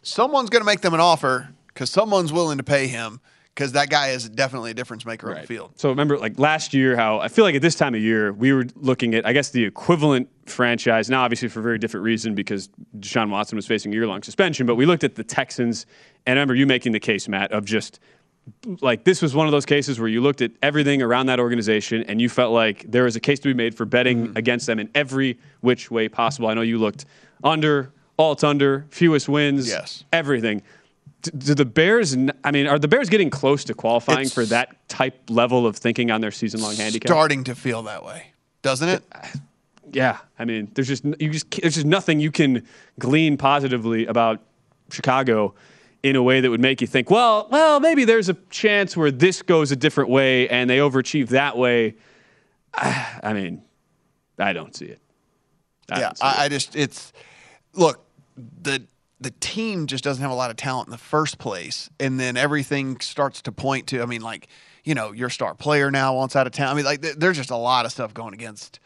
[0.08, 3.20] someone's going to make them an offer because someone's willing to pay him
[3.54, 5.38] because that guy is definitely a difference maker right.
[5.38, 5.72] on the field.
[5.76, 8.54] So remember, like last year, how I feel like at this time of year we
[8.54, 11.10] were looking at, I guess, the equivalent franchise.
[11.10, 14.66] Now, obviously, for a very different reason because Deshaun Watson was facing a year-long suspension.
[14.66, 15.86] But we looked at the Texans,
[16.26, 18.00] and I remember you making the case, Matt, of just
[18.80, 22.04] like this was one of those cases where you looked at everything around that organization
[22.04, 24.38] and you felt like there was a case to be made for betting mm-hmm.
[24.38, 26.48] against them in every which way possible.
[26.48, 27.06] I know you looked
[27.44, 30.04] under alt under, fewest wins, Yes.
[30.12, 30.62] everything.
[31.22, 32.16] Do the Bears?
[32.44, 35.76] I mean, are the Bears getting close to qualifying It's- for that type level of
[35.76, 37.08] thinking on their season-long handicap?
[37.10, 38.28] Starting to feel that way,
[38.62, 39.04] doesn't it?
[39.92, 42.64] Yeah, I mean, there's just you just there's just nothing you can
[43.00, 44.42] glean positively about
[44.92, 45.56] Chicago
[46.04, 49.12] in a way that would make you think, well, well, maybe there's a chance where
[49.12, 51.96] this goes a different way and they overachieve that way.
[52.74, 53.62] I mean,
[54.38, 55.00] I don't see it.
[55.90, 56.30] I yeah, see it.
[56.40, 57.12] I, I just it's
[57.74, 58.04] look
[58.38, 58.84] the
[59.20, 62.38] the team just doesn't have a lot of talent in the first place, and then
[62.38, 64.02] everything starts to point to.
[64.02, 64.48] I mean, like
[64.84, 66.70] you know, your star player now wants out of town.
[66.70, 68.80] I mean, like th- there's just a lot of stuff going against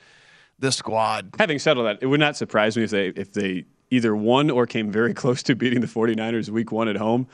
[0.57, 1.35] this squad.
[1.37, 4.49] Having said all that, it would not surprise me if they if they either won
[4.49, 7.27] or came very close to beating the 49ers week 1 at home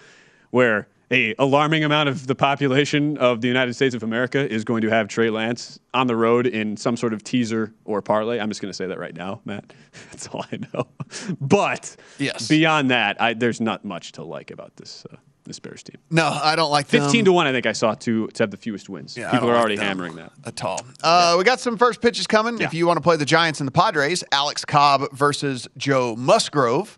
[0.49, 4.81] where a alarming amount of the population of the United States of America is going
[4.81, 8.39] to have Trey Lance on the road in some sort of teaser or parlay.
[8.39, 9.71] I'm just going to say that right now, Matt.
[10.11, 10.87] That's all I know.
[11.39, 12.47] But Yes.
[12.47, 15.15] beyond that, I, there's not much to like about this uh,
[15.45, 15.95] this Bears team.
[16.11, 18.51] No, I don't like them 15 to 1 I think I saw to to have
[18.51, 19.15] the fewest wins.
[19.15, 20.33] Yeah, People are like already hammering that.
[20.45, 20.81] at all.
[21.01, 22.59] Uh, We got some first pitches coming.
[22.59, 26.97] If you want to play the Giants and the Padres, Alex Cobb versus Joe Musgrove.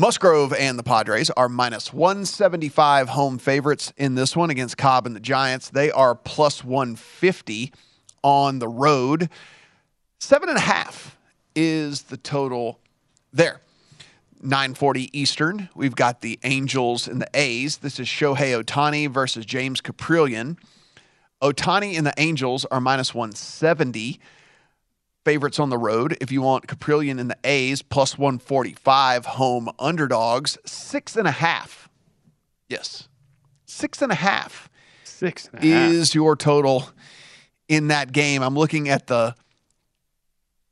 [0.00, 5.16] Musgrove and the Padres are minus 175 home favorites in this one against Cobb and
[5.16, 5.70] the Giants.
[5.70, 7.72] They are plus 150
[8.22, 9.28] on the road.
[10.20, 11.18] Seven and a half
[11.56, 12.78] is the total
[13.32, 13.60] there.
[14.40, 15.68] 940 Eastern.
[15.74, 17.78] We've got the Angels and the A's.
[17.78, 20.58] This is Shohei Ohtani versus James Kaprielian.
[21.42, 24.20] Ohtani and the Angels are minus 170.
[25.24, 26.16] Favorites on the road.
[26.20, 29.26] If you want Kaprielian and the A's, plus 145.
[29.26, 31.88] Home underdogs, six and a half.
[32.68, 33.08] Yes.
[33.66, 34.70] Six and a half
[35.04, 35.90] Six and a half.
[35.92, 36.88] is your total
[37.68, 38.42] in that game.
[38.42, 39.34] I'm looking at the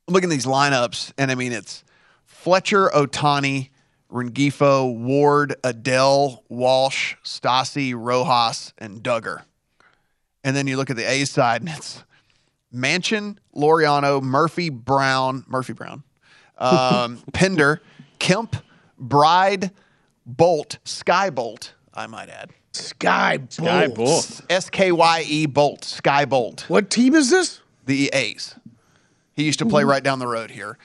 [0.09, 1.85] I'm looking at these lineups, and I mean it's
[2.25, 3.71] Fletcher, Ohtani,
[4.11, 9.43] Rengifo, Ward, Adell, Walsh, Stassi, Rojas, and Duggar.
[10.45, 12.05] And then you look at the A side, and it's
[12.72, 16.02] Mansion, Laureano, Murphy, Brown, Murphy Brown,
[16.59, 17.81] um, Pinder,
[18.18, 18.57] Kemp,
[18.98, 19.70] Bride,
[20.24, 22.50] Bolt, Skye Bolt, I might add.
[22.72, 24.40] Skye Bolt.
[24.50, 26.68] S K Y E Bolt, Skye Bolt.
[26.68, 27.61] What team is this?
[27.87, 28.55] The A's.
[29.33, 30.76] He used to play right down the road here.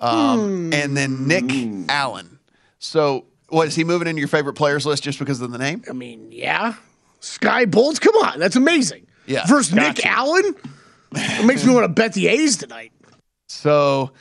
[0.00, 1.44] Um, And then Nick
[1.88, 2.38] Allen.
[2.78, 5.82] So, what is he moving into your favorite players list just because of the name?
[5.88, 6.74] I mean, yeah.
[7.20, 9.06] Skye Bolt, come on, that's amazing.
[9.26, 9.46] Yeah.
[9.46, 10.54] Versus Nick Allen?
[11.16, 12.92] It makes me want to bet the A's tonight.
[13.48, 14.12] So,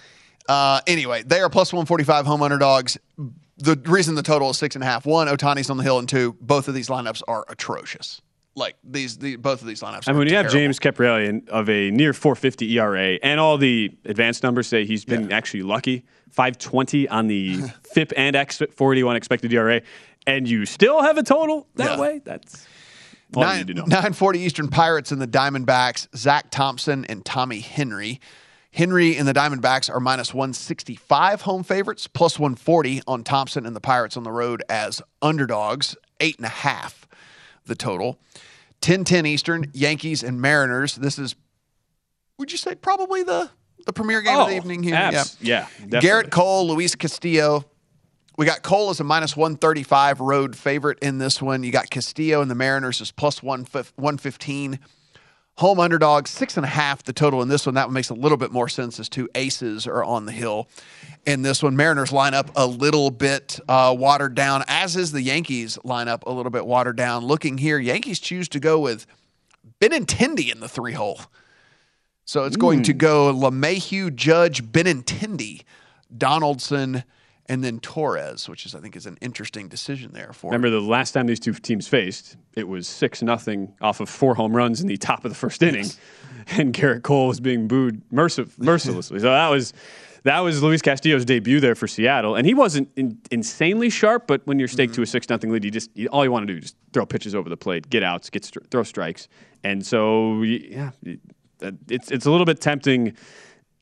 [0.47, 2.97] uh, anyway, they are plus 145 home underdogs.
[3.57, 6.07] The reason the total is six and a half one, Ohtani's on the hill, and
[6.09, 8.21] two, both of these lineups are atrocious.
[8.57, 10.07] Like these, the, both of these lineups.
[10.07, 10.49] I mean, when you have.
[10.49, 15.31] James Kaprielian of a near 450 ERA, and all the advanced numbers say he's been
[15.31, 17.57] actually lucky, 520 on the
[17.93, 19.81] FIP and X41 expected ERA,
[20.27, 21.99] and you still have a total that Yeah.
[21.99, 22.65] way, that's
[23.33, 28.19] all Nine, need 940 Eastern Pirates and the Diamondbacks, Zach Thompson and Tommy Henry.
[28.71, 33.79] Henry and the Diamondbacks are minus 165 home favorites, plus 140 on Thompson and the
[33.81, 37.07] Pirates on the road as underdogs, eight and a half
[37.65, 38.19] the total.
[38.83, 40.95] 1010 Eastern, Yankees and Mariners.
[40.95, 41.35] This is,
[42.37, 43.49] would you say, probably the,
[43.85, 44.93] the premier game of the Oh, evening here?
[44.95, 45.99] abs- yeah, definitely.
[46.09, 47.65] Gerrit Cole, Luis Castillo.
[48.37, 51.63] We got Cole as a minus 135 road favorite in this one.
[51.63, 54.79] You got Castillo and the Mariners as plus one 115.
[55.59, 57.75] Home underdog, six and a half the total in this one.
[57.75, 60.67] That one makes a little bit more sense as two aces are on the hill
[61.25, 61.77] in this one.
[61.77, 66.31] Mariners line up a little bit uh, watered down, as is the Yankees lineup a
[66.33, 67.23] little bit watered down.
[67.23, 69.07] Looking here, Yankees choose to go with
[69.79, 71.21] Benintendi in the three hole.
[72.25, 75.61] So it's going to go LeMahieu, Judge, Benintendi,
[76.17, 77.05] Donaldson,
[77.47, 80.51] and then Torres, which is I think is an interesting decision there for.
[80.51, 84.35] Remember the last time these two teams faced, it was 6 nothing off of four
[84.35, 85.87] home runs in the top of the first inning,
[86.47, 89.19] and Gerrit Cole was being booed mercif- mercilessly.
[89.19, 89.73] so that was.
[90.23, 94.25] That was Luis Castillo's debut there for Seattle, and he wasn't in, insanely sharp.
[94.25, 95.03] But when you're staked mm-hmm.
[95.03, 96.75] to a six nothing lead, you just you, all you want to do is just
[96.93, 99.27] throw pitches over the plate, get outs, get stri- throw strikes,
[99.63, 100.89] and so yeah,
[101.61, 103.15] it's it's a little bit tempting.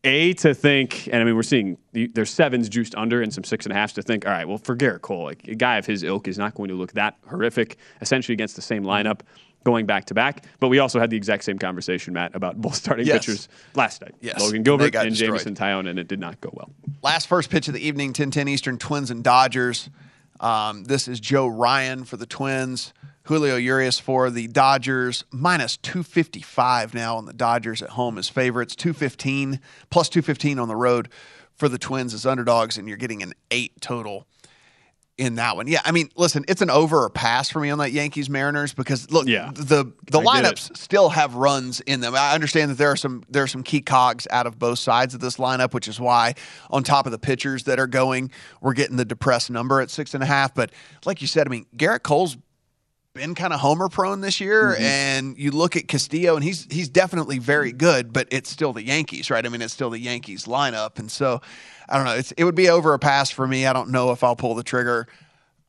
[0.05, 3.65] A to think, and I mean, we're seeing there's sevens juiced under and some six
[3.65, 4.25] and a halfs to think.
[4.25, 6.67] All right, well, for Gerrit Cole, like a guy of his ilk is not going
[6.69, 9.21] to look that horrific, essentially against the same lineup
[9.63, 10.45] going back to back.
[10.59, 13.19] But we also had the exact same conversation, Matt, about both starting Yes.
[13.19, 14.13] pitchers last night.
[14.19, 14.41] Yes.
[14.41, 15.29] Logan Gilbert and destroyed.
[15.39, 16.69] Jameson Taillon, and it did not go well.
[17.01, 19.89] Last first pitch of the evening, 10-10 Eastern, Twins and Dodgers.
[20.41, 22.91] Um, this is Joe Ryan for the Twins,
[23.23, 28.75] Julio Urias for the Dodgers, minus 255 now on the Dodgers at home as favorites,
[28.75, 29.59] 215,
[29.89, 31.09] plus 215 on the road
[31.55, 34.27] for the Twins as underdogs, and you're getting an eight total
[35.17, 35.67] in that one.
[35.67, 38.73] Yeah, I mean, listen, it's an over or pass for me on that Yankees Mariners
[38.73, 39.51] because look, Yeah.
[39.53, 42.15] the the I lineups still have runs in them.
[42.15, 45.13] I understand that there are some there are some key cogs out of both sides
[45.13, 46.33] of this lineup, which is why
[46.71, 50.15] on top of the pitchers that are going, we're getting the depressed number at six
[50.15, 50.55] and a half.
[50.55, 50.71] But
[51.05, 52.35] like you said, I mean, Gerrit Cole's
[53.13, 54.83] been kind of homer prone this year, Mm-hmm.
[54.83, 58.83] and you look at Castillo, and he's he's definitely very good, but it's still the
[58.83, 59.45] Yankees, right?
[59.45, 61.39] I mean, it's still the Yankees lineup, and so
[61.87, 62.15] I don't know.
[62.15, 63.65] It's it would be over a pass for me.
[63.67, 65.07] I don't know if I'll pull the trigger.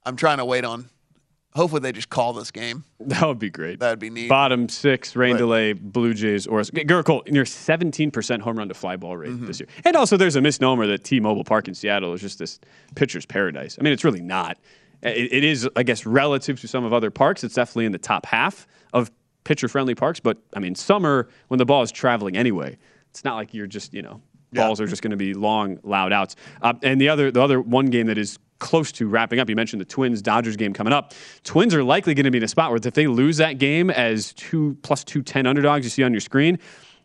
[0.06, 0.88] I'm trying to wait on.
[1.54, 2.84] Hopefully, they just call this game.
[3.06, 3.80] That would be great.
[3.80, 4.30] That'd be neat.
[4.30, 9.14] Bottom six, rain delay, Blue Jays, or Cole, near 17% home run to fly ball
[9.18, 9.46] rate Mm-hmm.
[9.46, 9.68] this year.
[9.84, 12.58] And also, there's a misnomer that T-Mobile Park in Seattle is just this
[12.94, 13.76] pitcher's paradise.
[13.78, 14.56] I mean, it's really not.
[15.04, 17.44] It, it is, I guess, relative to some of other parks.
[17.44, 19.10] It's definitely in the top half of
[19.44, 20.20] pitcher-friendly parks.
[20.20, 22.78] But I mean, summer when the ball is traveling anyway,
[23.10, 24.20] it's not like you're just you know
[24.54, 26.36] balls are just going to be long, loud outs.
[26.62, 29.48] Uh, and the other, the other one game that is close to wrapping up.
[29.48, 31.12] You mentioned the Twins Dodgers game coming up.
[31.42, 33.90] Twins are likely going to be in a spot where if they lose that game
[33.90, 36.58] as two plus two ten underdogs you see on your screen,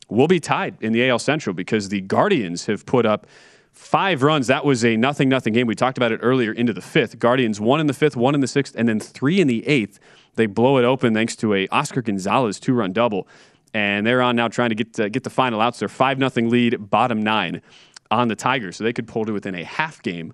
[0.09, 3.27] we'll be tied in the AL Central because the Guardians have put up
[3.71, 4.47] five runs.
[4.47, 5.67] That was a nothing nothing game.
[5.67, 7.19] We talked about it earlier into the fifth.
[7.19, 9.99] Guardians one in the fifth, one in the sixth, and then three in the eighth.
[10.35, 13.27] They blow it open thanks to a Oscar Gonzalez two run double,
[13.73, 15.79] and they're on now trying to get to, get the final outs.
[15.79, 17.61] They're five nothing lead, bottom nine
[18.11, 20.33] on the Tigers, so they could pull to within a half game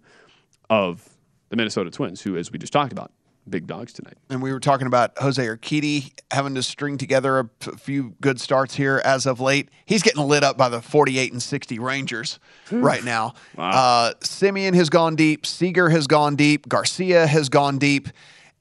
[0.70, 1.10] of
[1.50, 3.12] the Minnesota Twins, who, as we just talked about,
[3.50, 4.18] big dogs tonight.
[4.30, 8.76] And we were talking about Jose Urquidy having to string together a few good starts
[8.76, 9.70] here as of late.
[9.86, 12.40] He's getting lit up by the 48 and 60 Rangers
[12.72, 13.34] right now.
[13.58, 15.46] Uh, Semien has gone deep.
[15.46, 16.68] Seager has gone deep.
[16.68, 18.10] Garcia has gone deep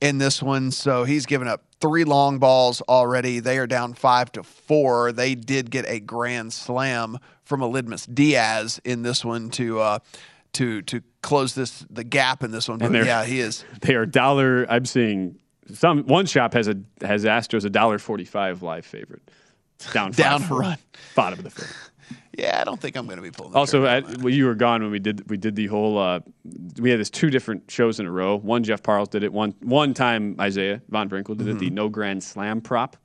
[0.01, 0.71] in this one.
[0.71, 3.41] So he's given up three long balls already.
[3.41, 5.13] They are down five to four.
[5.13, 9.99] They did get a grand slam from Aledmys Diaz in this one to uh,
[10.55, 12.79] to to close this the gap in this one.
[12.79, 13.65] But yeah, he is.
[13.81, 14.67] They are dollar.
[14.69, 15.39] I'm seeing
[15.73, 19.23] some one shop has a has Astros a dollar forty five live favorite.
[19.93, 20.79] Down five, Down four, run.
[21.15, 21.91] Bottom of the fifth.
[22.37, 23.55] Yeah, I don't think I'm going to be pulling.
[23.55, 25.99] Also, at, well, you were gone when we did we did the whole.
[25.99, 26.21] Uh,
[26.79, 28.37] we had this two different shows in a row.
[28.37, 29.33] One Jeff Parles did it.
[29.33, 31.59] One one time Isaiah Von Brinkle did it.
[31.59, 32.97] The no grand slam prop.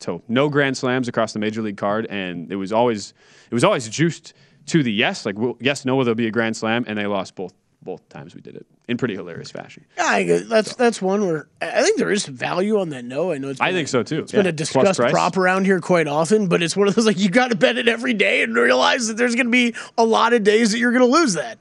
[0.00, 3.14] So no grand slams across the major league card, and it was always
[3.50, 4.32] it was always juiced
[4.68, 7.34] to the yes, like well, yes, no, there'll be a grand slam, and they lost
[7.34, 9.84] both both times we did it in pretty hilarious fashion.
[9.96, 13.04] Yeah, I, that's that's one where I think there is value on that.
[13.04, 13.60] No, I know it's.
[13.60, 14.20] I been think so too.
[14.20, 17.18] It's been a discussed prop around here quite often, but it's one of those like
[17.18, 20.04] you got to bet it every day and realize that there's going to be a
[20.04, 21.58] lot of days that you're going to lose that.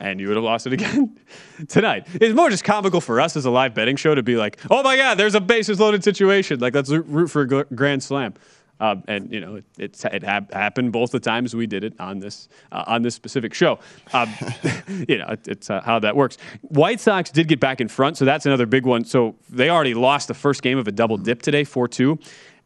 [0.00, 1.18] and you would have lost it again
[1.68, 2.06] tonight.
[2.14, 4.82] It's more just comical for us as a live betting show to be like, oh
[4.82, 6.60] my God, there's a bases loaded situation.
[6.60, 8.34] Like, let's root for a grand slam.
[8.80, 11.94] Um, and you know it it, it hap- happened both the times we did it
[11.98, 13.78] on this uh, on this specific show.
[14.12, 14.32] Um,
[15.08, 16.38] you know it, it's uh, how that works.
[16.62, 19.04] White Sox did get back in front, so that's another big one.
[19.04, 22.18] So they already lost the first game of a double dip today, four two,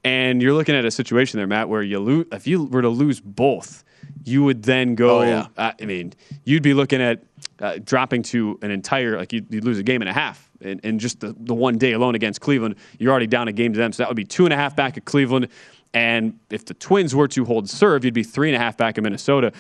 [0.05, 2.89] and you're looking at a situation there, Matt, where you lose if you were to
[2.89, 3.85] lose both,
[4.25, 5.21] you would then go.
[5.21, 5.47] Oh, yeah.
[5.57, 6.13] uh, I mean,
[6.45, 7.23] you'd be looking at
[7.61, 10.81] uh, dropping to an entire like you'd, you'd lose a game and a half in,
[10.81, 12.77] in just the, the one day alone against Cleveland.
[12.99, 14.75] You're already down a game to them, so that would be two and a half
[14.75, 15.49] back at Cleveland.
[15.95, 18.97] And if the Twins were to hold serve, you'd be three and a half back
[18.97, 19.53] in Minnesota.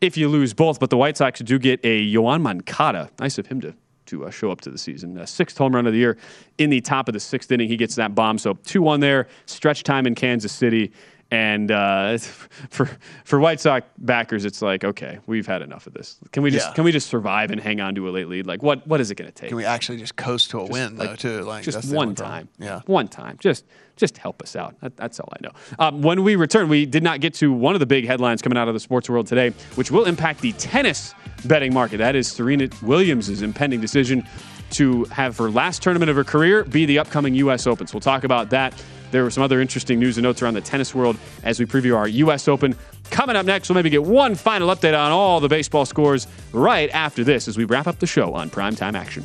[0.00, 3.10] If you lose both, but the White Sox do get a Yoan Moncada.
[3.18, 3.74] Nice of him to
[4.06, 5.16] to uh, show up to the season.
[5.16, 6.18] Uh, sixth home run of the year
[6.58, 7.68] in the top of the sixth inning.
[7.68, 8.38] He gets that bomb.
[8.38, 10.92] So 2 1 there, stretch time in Kansas City.
[11.30, 12.18] And uh,
[12.70, 12.90] for
[13.24, 16.18] for White Sox backers, it's like, okay, we've had enough of this.
[16.32, 16.74] Can we just Yeah.
[16.74, 18.46] can we just survive and hang on to a late lead?
[18.46, 19.48] Like, what what is it going to take?
[19.48, 21.42] Can we actually just coast to a Just, win though too?
[21.42, 22.48] Like just one time.
[22.58, 22.80] Yeah.
[22.86, 23.36] one time.
[23.40, 23.64] Just
[23.96, 24.74] just help us out.
[24.80, 25.50] That, that's all I know.
[25.78, 28.56] Um, when we return, we did not get to one of the big headlines coming
[28.56, 31.14] out of the sports world today, which will impact the tennis
[31.44, 31.98] betting market.
[31.98, 34.26] That is Serena Williams' impending decision
[34.70, 37.66] to have her last tournament of her career be the upcoming U.S.
[37.66, 37.86] Open.
[37.86, 38.72] So we'll talk about that.
[39.10, 41.96] There were some other interesting news and notes around the tennis world as we preview
[41.96, 42.48] our U.S.
[42.48, 42.76] Open.
[43.10, 46.90] Coming up next, we'll maybe get one final update on all the baseball scores right
[46.90, 49.24] after this as we wrap up the show on Primetime Action.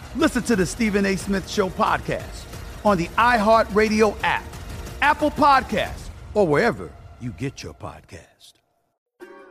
[0.15, 1.15] listen to the Stephen A.
[1.15, 2.45] Smith Show podcast
[2.83, 4.43] on the iHeartRadio app,
[5.01, 8.53] Apple Podcasts, or wherever you get your podcast.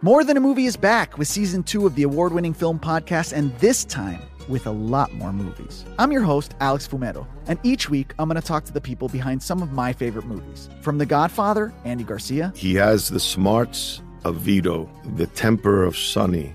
[0.03, 3.33] More Than a Movie is back with season two of the award winning film podcast,
[3.33, 5.85] and this time with a lot more movies.
[5.99, 9.09] I'm your host, Alex Fumero, and each week I'm going to talk to the people
[9.09, 10.69] behind some of my favorite movies.
[10.81, 16.55] From The Godfather, Andy Garcia, He has the smarts of Vito, the temper of Sonny,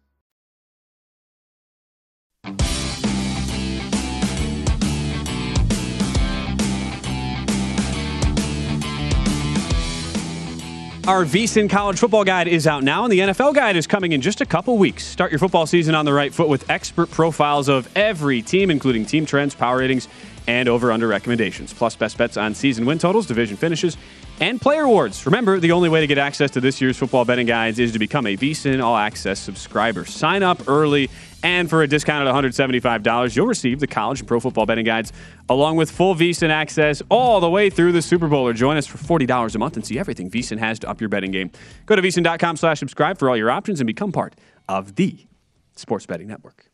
[11.07, 14.21] Our VSIN College Football Guide is out now, and the NFL Guide is coming in
[14.21, 15.03] just a couple weeks.
[15.03, 19.07] Start your football season on the right foot with expert profiles of every team, including
[19.07, 20.07] team trends, power ratings,
[20.45, 23.97] and over-under recommendations, plus best bets on season win totals, division finishes,
[24.41, 25.25] and player awards.
[25.25, 27.99] Remember, the only way to get access to this year's football betting guides is to
[27.99, 30.05] become a VSIN All Access subscriber.
[30.05, 31.09] Sign up early,
[31.43, 35.11] and for a discount at $175, you'll receive the college and pro football betting guides
[35.49, 38.47] along with full VSIN access all the way through the Super Bowl.
[38.47, 41.09] Or join us for $40 a month and see everything VSIN has to up your
[41.09, 41.51] betting game.
[41.85, 44.35] Go to VSIN.com slash subscribe for all your options and become part
[44.69, 45.27] of the
[45.75, 46.65] Sports Betting Network.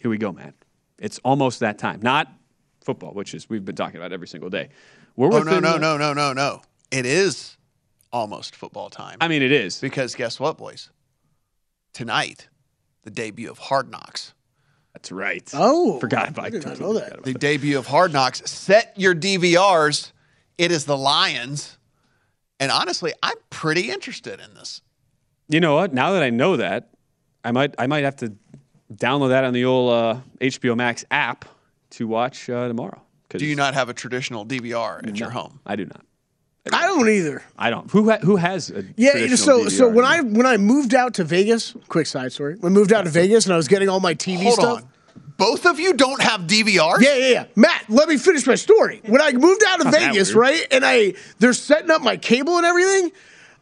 [0.00, 0.54] Here we go, man.
[0.98, 2.00] It's almost that time.
[2.02, 2.32] Not
[2.84, 4.70] football, which is we've been talking about every single day.
[5.16, 6.62] We're Oh, no, no, no, no, no, no.
[6.90, 7.56] It is
[8.12, 9.18] almost football time.
[9.20, 9.80] I mean, it is.
[9.80, 10.90] Because guess what, boys?
[11.92, 12.48] Tonight,
[13.06, 14.34] the debut of Hard Knocks.
[14.92, 15.48] That's right.
[15.54, 17.22] Oh, forgot about I did not know that.
[17.22, 18.42] The debut of Hard Knocks.
[18.50, 20.10] Set your DVRs.
[20.58, 21.78] It is the Lions.
[22.58, 24.82] And honestly, I'm pretty interested in this.
[25.48, 25.94] You know what?
[25.94, 26.90] Now that I know that,
[27.44, 28.34] I might I might have to
[28.92, 31.44] download that on the old uh, HBO Max app
[31.90, 33.00] to watch uh, tomorrow.
[33.28, 35.60] Do you not have a traditional DVR at your home?
[35.64, 36.04] I do not.
[36.72, 37.42] I don't either.
[37.58, 37.90] I don't.
[37.90, 41.14] Who ha- who has a Yeah, traditional so so when I when I moved out
[41.14, 42.56] to Vegas, quick side story.
[42.60, 44.76] When I moved out to Vegas and I was getting all my TV Hold stuff.
[44.82, 44.88] on.
[45.38, 47.00] Both of you don't have DVRs?
[47.02, 47.44] Yeah, yeah, yeah.
[47.56, 49.02] Matt, let me finish my story.
[49.04, 50.38] When I moved out of Not that Vegas, weird.
[50.38, 53.12] right, and I they're setting up my cable and everything,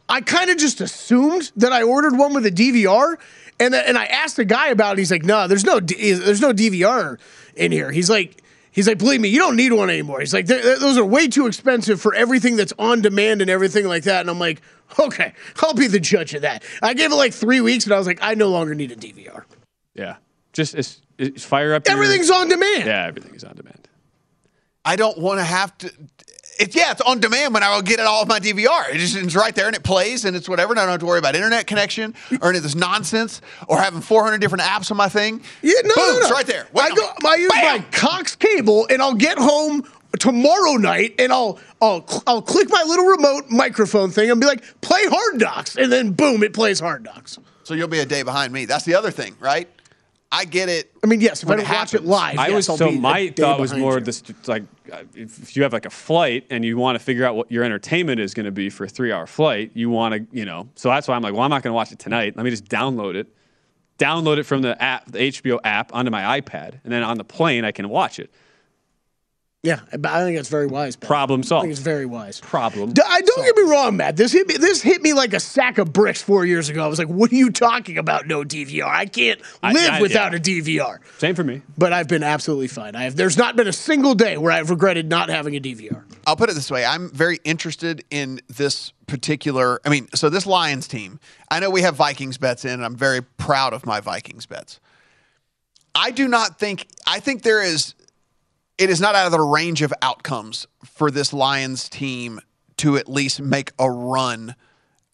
[0.09, 3.17] I kind of just assumed that I ordered one with a DVR,
[3.59, 4.99] and th- and I asked the guy about it.
[5.01, 7.19] He's like, "No, there's no D- there's no DVR
[7.57, 8.41] in here." He's like.
[8.75, 10.19] He's like, believe me, you don't need one anymore.
[10.21, 13.49] He's like, "Th- th- those are way too expensive for everything that's on demand and
[13.49, 14.21] everything like that.
[14.23, 14.61] And I'm like,
[14.99, 16.65] okay, I'll be the judge of that.
[16.83, 18.97] I gave it like three weeks, and I was like, I no longer need a
[18.97, 19.45] DVR.
[19.95, 20.17] Yeah,
[20.53, 21.87] just it's, it's fire up.
[21.87, 22.87] your- Everything's on demand.
[22.87, 23.87] Yeah, everything is on demand.
[24.85, 25.93] I don't want to have to.
[26.59, 28.91] It, yeah, it's on demand when I will get it all of my DVR.
[28.91, 30.73] It just, it's right there and it plays and it's whatever.
[30.73, 33.79] And I don't have to worry about internet connection or any of this nonsense or
[33.81, 35.43] having 400 different apps on my thing.
[35.63, 36.19] Yeah, no, Boom, no, no.
[36.21, 36.67] it's right there.
[36.77, 39.85] I go, I use my Cox cable, and I'll get home
[40.19, 44.63] tomorrow night, and I'll I'll I'll click my little remote microphone thing and be like,
[44.81, 47.39] play Hard Knocks, and then boom, it plays Hard Knocks.
[47.65, 48.65] So you'll be a day behind me.
[48.65, 49.69] That's the other thing, right?
[50.35, 50.93] I get it.
[51.03, 52.91] I mean, yes, if when I don't watch it live, I yes, was I'll so
[52.91, 54.01] be my day thought was more you.
[54.01, 57.37] this like uh, if you have like a flight and you want to figure out
[57.37, 60.37] what your entertainment is going to be for a three hour flight, you want to
[60.37, 60.69] you know.
[60.75, 62.37] So that's why I'm like, well, I'm not going to watch it tonight.
[62.37, 63.29] Let me just download it,
[63.99, 67.25] download it from the app, the HBO app, onto my iPad, and then on the
[67.25, 68.33] plane I can watch it.
[69.65, 70.95] Yeah, but I think that's very wise.
[70.95, 71.09] Pat.
[71.09, 71.63] Problem solved.
[71.63, 72.39] I think it's very wise.
[72.41, 72.93] Problem.
[72.93, 74.15] D- I don't get me wrong, Matt.
[74.15, 74.59] This hit me.
[74.59, 76.85] This hit me like a sack of bricks four years ago.
[76.85, 78.27] I was like, "What are you talking about?
[78.27, 78.85] No DVR?
[78.87, 80.37] I can't I- live I- without yeah.
[80.39, 81.63] a DVR." Same for me.
[81.79, 82.95] But I've been absolutely fine.
[82.95, 83.17] I have.
[83.17, 86.05] There's not been a single day where I've regretted not having a DVR.
[86.27, 86.85] I'll put it this way.
[86.85, 89.81] I'm very interested in this particular.
[89.87, 91.19] I mean, so this Lions team,
[91.51, 94.79] I know we have Vikings bets in, and I'm very proud of my Vikings bets.
[95.95, 97.95] I do not think, I think there is,
[98.79, 102.41] it is not out of the range of outcomes for this Lions team
[102.79, 104.55] to at least make a run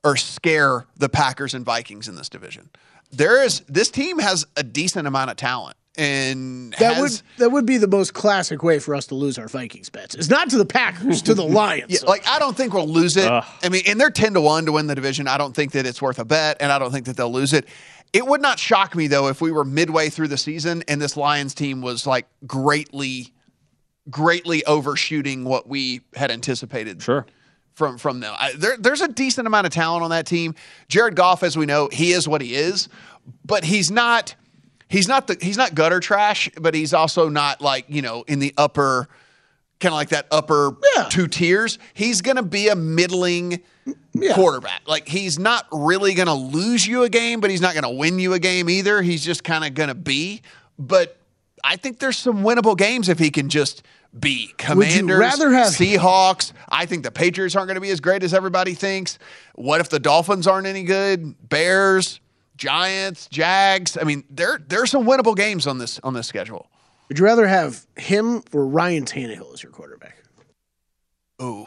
[0.02, 2.70] or scare the Packers and Vikings in this division.
[3.12, 5.76] There is, this team has a decent amount of talent.
[5.98, 9.38] And That has, would that would be the most classic way for us to lose
[9.38, 10.14] our Vikings bets.
[10.14, 11.90] It's not to the Packers, to the Lions.
[11.90, 13.26] Yeah, like I don't think we'll lose it.
[13.26, 13.44] Ugh.
[13.62, 15.26] I mean, and they're ten to one to win the division.
[15.26, 17.52] I don't think that it's worth a bet, and I don't think that they'll lose
[17.52, 17.66] it.
[18.12, 21.16] It would not shock me though if we were midway through the season and this
[21.16, 23.34] Lions team was like greatly,
[24.11, 27.02] greatly overshooting what we had anticipated.
[27.02, 27.26] Sure.
[27.74, 30.54] From from them, I, there, there's a decent amount of talent on that team.
[30.88, 32.88] Jared Goff, as we know, he is what he is,
[33.44, 34.34] but he's not.
[34.88, 38.40] He's not the he's not gutter trash, but he's also not like you know in
[38.40, 39.08] the upper
[39.80, 40.76] kind of like that upper
[41.08, 41.78] two tiers.
[41.94, 43.62] He's going to be a middling
[44.34, 44.82] quarterback.
[44.86, 47.90] Like he's not really going to lose you a game, but he's not going to
[47.98, 49.02] win you a game either.
[49.02, 50.42] He's just kind of going to be.
[50.78, 51.16] But
[51.64, 53.82] I think there's some winnable games if he can just
[54.18, 54.54] be.
[54.68, 56.52] Would you Commanders, rather have- Seahawks.
[56.68, 59.18] I think the Patriots aren't going to be as great as everybody thinks.
[59.54, 61.48] What if the Dolphins aren't any good?
[61.48, 62.20] Bears,
[62.56, 63.96] Giants, Jags.
[64.00, 66.68] I mean, there there's some winnable games on this on this schedule.
[67.08, 70.16] Would you rather have him or Ryan Tannehill as your quarterback?
[71.42, 71.66] Ooh,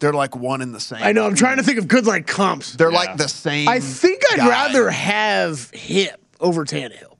[0.00, 1.02] they're like one in the same.
[1.02, 1.24] I know.
[1.24, 2.72] I'm trying to think of good like comps.
[2.74, 3.68] They're like the same.
[3.68, 4.48] I think I'd guy.
[4.48, 7.16] rather have him over Tannehill.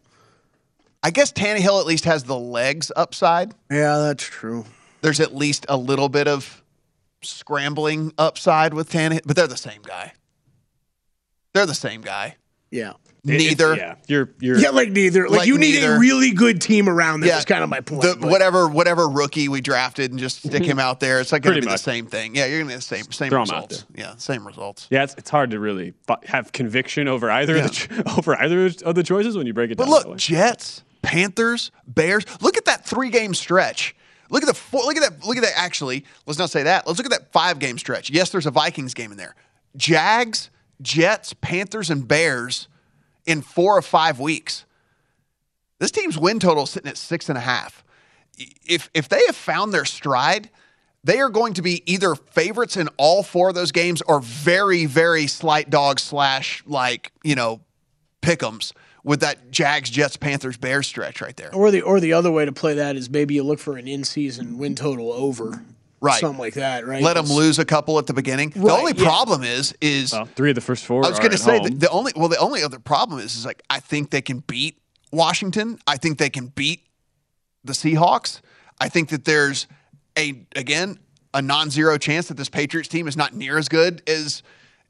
[1.02, 3.52] I guess Tannehill at least has the legs upside.
[3.70, 4.64] Yeah, that's true.
[5.00, 6.62] There's at least a little bit of
[7.22, 10.12] scrambling upside with Tannehill, but they're the same guy.
[11.54, 12.36] They're the same guy.
[12.70, 12.94] Yeah.
[13.24, 13.74] Neither.
[13.76, 15.28] yeah, you're you're Yeah, like neither.
[15.28, 15.94] Like, Like you need neither.
[15.96, 17.28] a really good team around them.
[17.28, 17.38] Yeah.
[17.38, 18.02] Is kind of my point.
[18.02, 21.56] The, whatever whatever rookie we drafted and just stick him out there, it's like going
[21.56, 21.74] to be much.
[21.80, 22.34] the same thing.
[22.36, 23.84] Yeah, you're going to get the same same Throw 'em out results.
[23.94, 24.86] Yeah, same results.
[24.90, 25.94] Yeah, it's, it's hard to really
[26.26, 29.76] have conviction over either of the over either of the choices when you break it
[29.76, 29.90] But down.
[29.90, 30.16] that look, way.
[30.16, 32.24] Jets, Panthers, Bears.
[32.40, 33.94] Look at that three game stretch.
[34.30, 35.26] Look at the four, look at that.
[35.26, 35.56] Look at that.
[35.56, 36.86] Actually, let's not say that.
[36.86, 38.10] Let's look at that five game stretch.
[38.10, 39.34] Yes, there's a Vikings game in there.
[39.76, 40.50] Jags,
[40.82, 42.68] Jets, Panthers, and Bears
[43.26, 44.64] in four or five weeks.
[45.78, 47.84] This team's win total is sitting at six and a half.
[48.66, 50.50] If if they have found their stride,
[51.04, 54.84] they are going to be either favorites in all four of those games or very
[54.86, 57.60] very slight dog slash like you know
[58.20, 58.72] pick'ems
[59.04, 61.54] with that Jags, Jets, Panthers, Bears stretch right there.
[61.54, 63.88] or the or the other way to play that is maybe you look for an
[63.88, 65.64] in season win total over.
[66.00, 66.20] Right.
[66.20, 67.02] Something like that, right?
[67.02, 68.50] Let them lose a couple at the beginning.
[68.50, 69.04] the only yeah.
[69.04, 71.04] problem is is Well, three of the first four.
[71.04, 71.70] I was going to at say home.
[71.70, 74.40] the, the only well the only other problem is is like I think they can
[74.40, 74.78] beat
[75.10, 75.78] Washington.
[75.86, 76.86] I think they can beat
[77.64, 78.40] the Seahawks.
[78.80, 79.66] I think that there's
[80.16, 80.98] a again
[81.34, 84.42] a non-zero chance that this Patriots team is not near as good as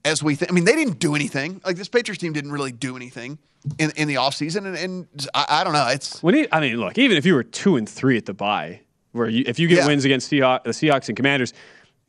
[0.09, 0.51] as we think.
[0.51, 1.61] I mean, they didn't do anything.
[1.65, 3.39] Like this Patriots team didn't really do anything
[3.79, 5.87] in in the offseason and, and I, I don't know.
[5.89, 8.35] It's When you, I mean, look, even if you were two and three at the
[8.35, 8.81] bye,
[9.13, 9.87] where you, if you get Yeah.
[9.87, 11.53] wins against Seahawks, the Seahawks and Commanders,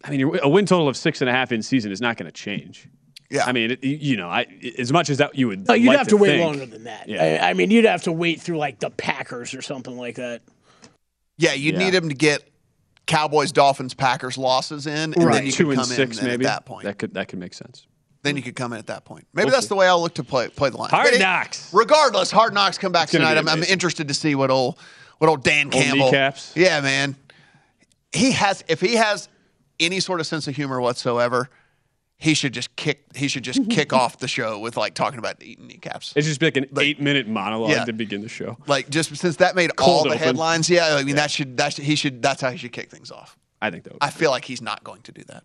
[0.04, 2.28] I mean, a win total of six and a half in season is not going
[2.28, 2.88] to change.
[3.32, 4.48] Yeah, I mean, it, you know, I,
[4.80, 6.86] as much as that you would, Oh, you'd like have to, wait think, longer than
[6.86, 7.08] that.
[7.08, 7.40] Yeah.
[7.44, 10.42] I, I mean, you'd have to wait through like the Packers or something like that.
[11.38, 11.78] yeah, you Yeah.
[11.80, 12.44] need them to get
[13.10, 16.50] Cowboys, Dolphins, Packers losses in, and then you two could come six, in maybe at
[16.50, 16.84] that point.
[16.86, 17.88] That could that could make sense.
[18.22, 19.26] then you could come in at that point.
[19.34, 19.70] Maybe We'll that's see.
[19.70, 20.92] the way I'll look to play play the line.
[20.92, 21.74] Hard it- knocks.
[21.74, 23.38] Regardless, hard knocks come back It's tonight.
[23.38, 24.78] I'm, I'm interested to see what old
[25.18, 26.06] what old Dan Old Campbell.
[26.06, 26.54] kneecaps.
[26.56, 27.16] Yeah, man.
[28.14, 29.28] He has if he has
[29.80, 31.50] any sort of sense of humor whatsoever,
[32.20, 33.72] he should just kick he should just mm-hmm.
[33.72, 36.14] kick off the show with like talking about eating kneecaps.
[36.16, 37.86] It's just be like an eight minute monologue Yeah.
[37.86, 38.58] to begin the show.
[38.68, 40.20] Like just since that made all the open.
[40.20, 40.96] headlines, yeah.
[40.96, 43.38] I mean that should that should, he should that's how he should kick things off.
[43.62, 45.44] I think that I feel like he's not going to do that.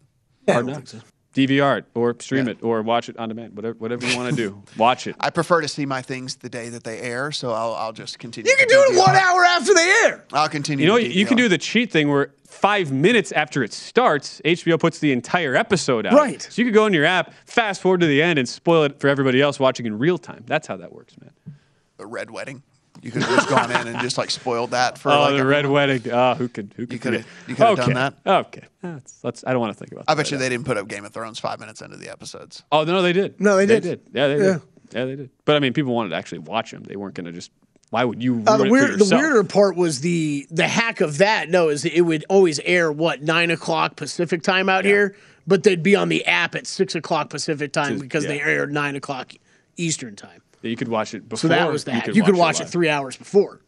[0.48, 0.96] Hard knocks.
[1.34, 3.56] DVR it or stream it or watch it on demand.
[3.56, 5.16] Whatever, whatever you want to do, watch it.
[5.20, 8.18] I prefer to see my things the day that they air, so I'll, I'll just
[8.18, 8.50] continue.
[8.50, 10.24] You can to do it one hour after they air.
[10.32, 10.84] I'll continue.
[10.84, 14.40] You know, to you can do the cheat thing where five minutes after it starts,
[14.44, 16.14] HBO puts the entire episode out.
[16.14, 16.40] Right.
[16.40, 19.00] So you could go in your app, fast forward to the end, and spoil it
[19.00, 20.44] for everybody else watching in real time.
[20.46, 21.56] That's how that works, man.
[21.98, 22.62] a red wedding.
[23.04, 25.42] You could have just gone in and just like spoiled that for oh, like the
[25.42, 26.02] a- red wedding.
[26.10, 27.92] Oh, who could who could could've- you could've okay.
[27.92, 28.46] done that.
[28.46, 28.62] Okay.
[28.80, 30.04] That's, let's, I don't want to think about.
[30.08, 32.10] I that bet you they didn't put up Game of Thrones five minutes into the
[32.10, 32.62] episodes.
[32.72, 33.38] Oh no, they did.
[33.40, 34.04] No, they They did.
[34.06, 34.14] did.
[34.14, 34.52] Yeah, they Yeah.
[34.54, 34.62] did.
[34.92, 35.30] Yeah, they did.
[35.44, 36.82] But I mean, people wanted to actually watch them.
[36.84, 37.50] They weren't going to just.
[37.90, 38.42] Why would you?
[38.46, 41.50] Uh, the it weird, the weirder part was the the hack of that.
[41.50, 45.14] No, is it would always air what nine o'clock Pacific time out here,
[45.46, 48.72] but they'd be on the app at six o'clock Pacific time Just- because they aired
[48.72, 49.32] nine o'clock
[49.76, 50.40] Eastern time.
[50.64, 51.38] Yeah, you could watch it before.
[51.40, 52.06] So that was the hack.
[52.14, 52.70] You could watch it live.
[52.70, 53.60] three hours before.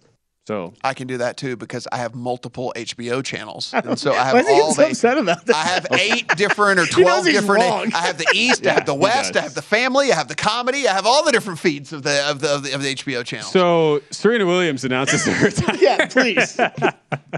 [0.48, 4.24] So I can do that too because I have multiple HBO channels, and so I
[4.24, 5.16] have Why is he all getting so the.
[5.16, 5.56] upset about that?
[5.56, 7.64] I have eight different or twelve he's different.
[7.64, 7.92] wrong.
[7.92, 10.36] I have the East, I have the West, I have the family, I have the
[10.36, 12.94] comedy, I have all the different feeds of the of the of the, of the
[12.94, 13.46] HBO channel.
[13.46, 15.82] So Serena Williams announces her retirement.
[15.82, 16.58] yeah, please.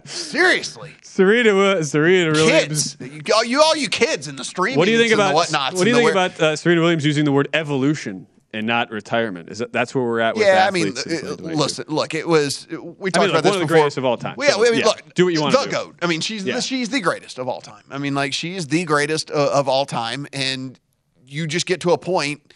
[0.04, 2.96] Seriously, Serena, Wi- Serena Williams.
[2.96, 4.76] kids, you, all you kids in the stream.
[4.76, 5.76] What do you think about whatnots?
[5.76, 9.50] what do you think about uh, Serena Williams using the word evolution and not retirement?
[9.50, 11.56] Is that that's where we're at with Yeah, I mean, uh, 2022?
[11.56, 12.66] listen, look, it was.
[12.70, 13.66] We I talked mean, about look, this one of the before.
[13.68, 14.36] greatest of all time.
[14.40, 15.70] Yeah, So, I mean, yeah, look, do what you want The to do.
[15.70, 15.96] goat.
[16.02, 16.60] I mean, she's Yeah.
[16.60, 17.84] she's the greatest of all time.
[17.90, 20.78] I mean, like she is the greatest uh, of all time, and
[21.26, 22.54] you just get to a point.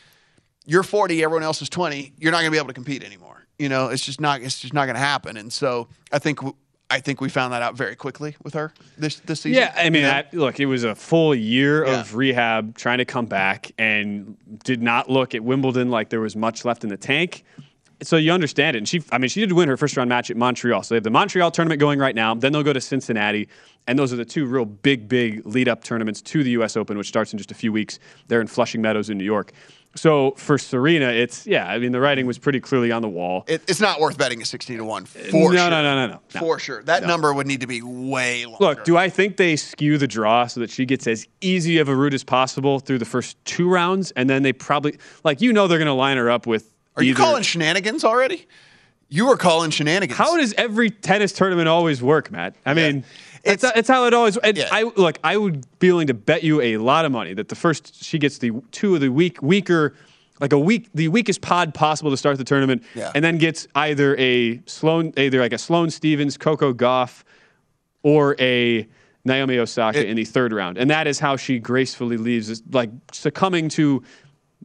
[0.64, 2.12] You're 40, everyone else is 20.
[2.18, 3.46] You're not going to be able to compete anymore.
[3.58, 4.40] You know, it's just not.
[4.40, 5.36] It's just not going to happen.
[5.36, 6.38] And so I think.
[6.38, 6.56] w-
[6.92, 9.62] I think we found that out very quickly with her this this season.
[9.62, 10.10] Yeah, I mean, know?
[10.10, 12.00] I, look, it was a full year Yeah.
[12.00, 16.36] of rehab, trying to come back, and did not look at Wimbledon like there was
[16.36, 17.44] much left in the tank.
[18.02, 18.78] So you understand it.
[18.80, 20.82] And she, I mean, she did win her first round match at Montreal.
[20.82, 22.34] So they have the Montreal tournament going right now.
[22.34, 23.48] Then they'll go to Cincinnati,
[23.86, 26.76] and those are the two real big, big lead up tournaments to the U.S.
[26.76, 27.98] Open, which starts in just a few weeks.
[28.28, 29.52] They're in Flushing Meadows in New York.
[29.94, 31.66] So for Serena, it's yeah.
[31.66, 33.44] I mean, the writing was pretty clearly on the wall.
[33.46, 35.52] It, it's not worth betting a 16 to one uh, for no, sure.
[35.52, 36.40] no, no, no, no, no.
[36.40, 38.64] For sure, that number would need to be way longer.
[38.64, 41.88] Look, do I think they skew the draw so that she gets as easy of
[41.88, 45.52] a route as possible through the first two rounds, and then they probably like you
[45.52, 46.72] know they're going to line her up with.
[46.96, 48.46] Are you calling shenanigans already?
[49.12, 50.16] You are calling shenanigans.
[50.16, 52.54] How does every tennis tournament always work, Matt?
[52.64, 53.04] I mean,
[53.44, 54.36] it's it's how it always.
[54.38, 55.18] And I look.
[55.24, 58.18] I would be willing to bet you a lot of money that the first she
[58.18, 59.94] gets the two of the weak weaker.
[60.40, 63.12] Like a weak, the weakest pod possible to start the tournament, Yeah.
[63.14, 67.22] and then gets either a Sloane, either like a Sloane Stevens, Coco Gauff,
[68.02, 68.88] or a
[69.24, 70.78] Naomi Osaka in the third round.
[70.78, 74.02] And that is how she gracefully leaves, is like succumbing to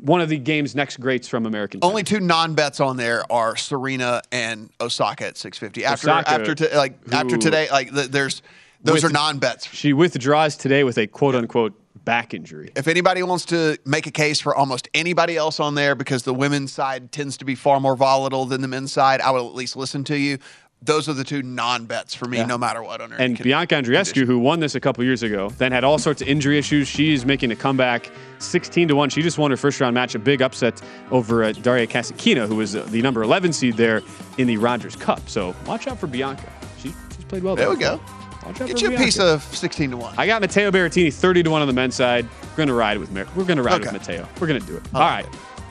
[0.01, 1.79] one of the game's next greats from American.
[1.83, 5.85] Only two non-bets on there are Serena and Osaka at 650.
[5.85, 8.41] After Osaka, after to, like after today, like th- there's
[8.87, 9.67] those With- are non-bets.
[9.73, 11.73] She withdraws today with a quote unquote
[12.05, 12.71] back injury.
[12.75, 16.33] If anybody wants to make a case for almost anybody else on there, because the
[16.33, 19.55] women's side tends to be far more volatile than the men's side, I will at
[19.55, 20.37] least listen to you.
[20.81, 22.45] Those are the two non-bets for me, Yeah.
[22.45, 23.01] no matter what.
[23.01, 25.97] Under And con- Bianca Andreescu, who won this a couple years ago, then had all
[25.97, 26.87] sorts of injury issues.
[26.87, 29.09] She's making a comeback, sixteen to one.
[29.09, 30.79] She just won her first round match, a big upset
[31.09, 34.03] over uh, Daria Kasatkina, who was uh, the number eleven seed there
[34.37, 35.27] in the Rogers Cup.
[35.27, 36.47] So watch out for Bianca.
[36.77, 37.55] She, she's played well.
[37.55, 37.97] There we before.
[37.97, 38.03] go.
[38.47, 40.13] Watch out Get you a piece of 16 to one.
[40.17, 42.25] I got Matteo Berrettini, thirty to one on the men's side.
[42.51, 43.91] We're gonna ride with Mer- we're gonna ride Okay.
[43.91, 44.27] with Matteo.
[44.39, 44.83] We're gonna do it.
[44.93, 45.25] All right.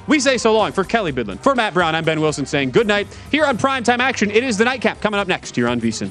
[0.07, 1.41] We say so long for Kelly Bidlin.
[1.41, 3.09] For Matt Brown, I'm Ben Wilson saying good night.
[3.33, 6.11] Here on Primetime Action, it is the nightcap coming up next here on VSiN.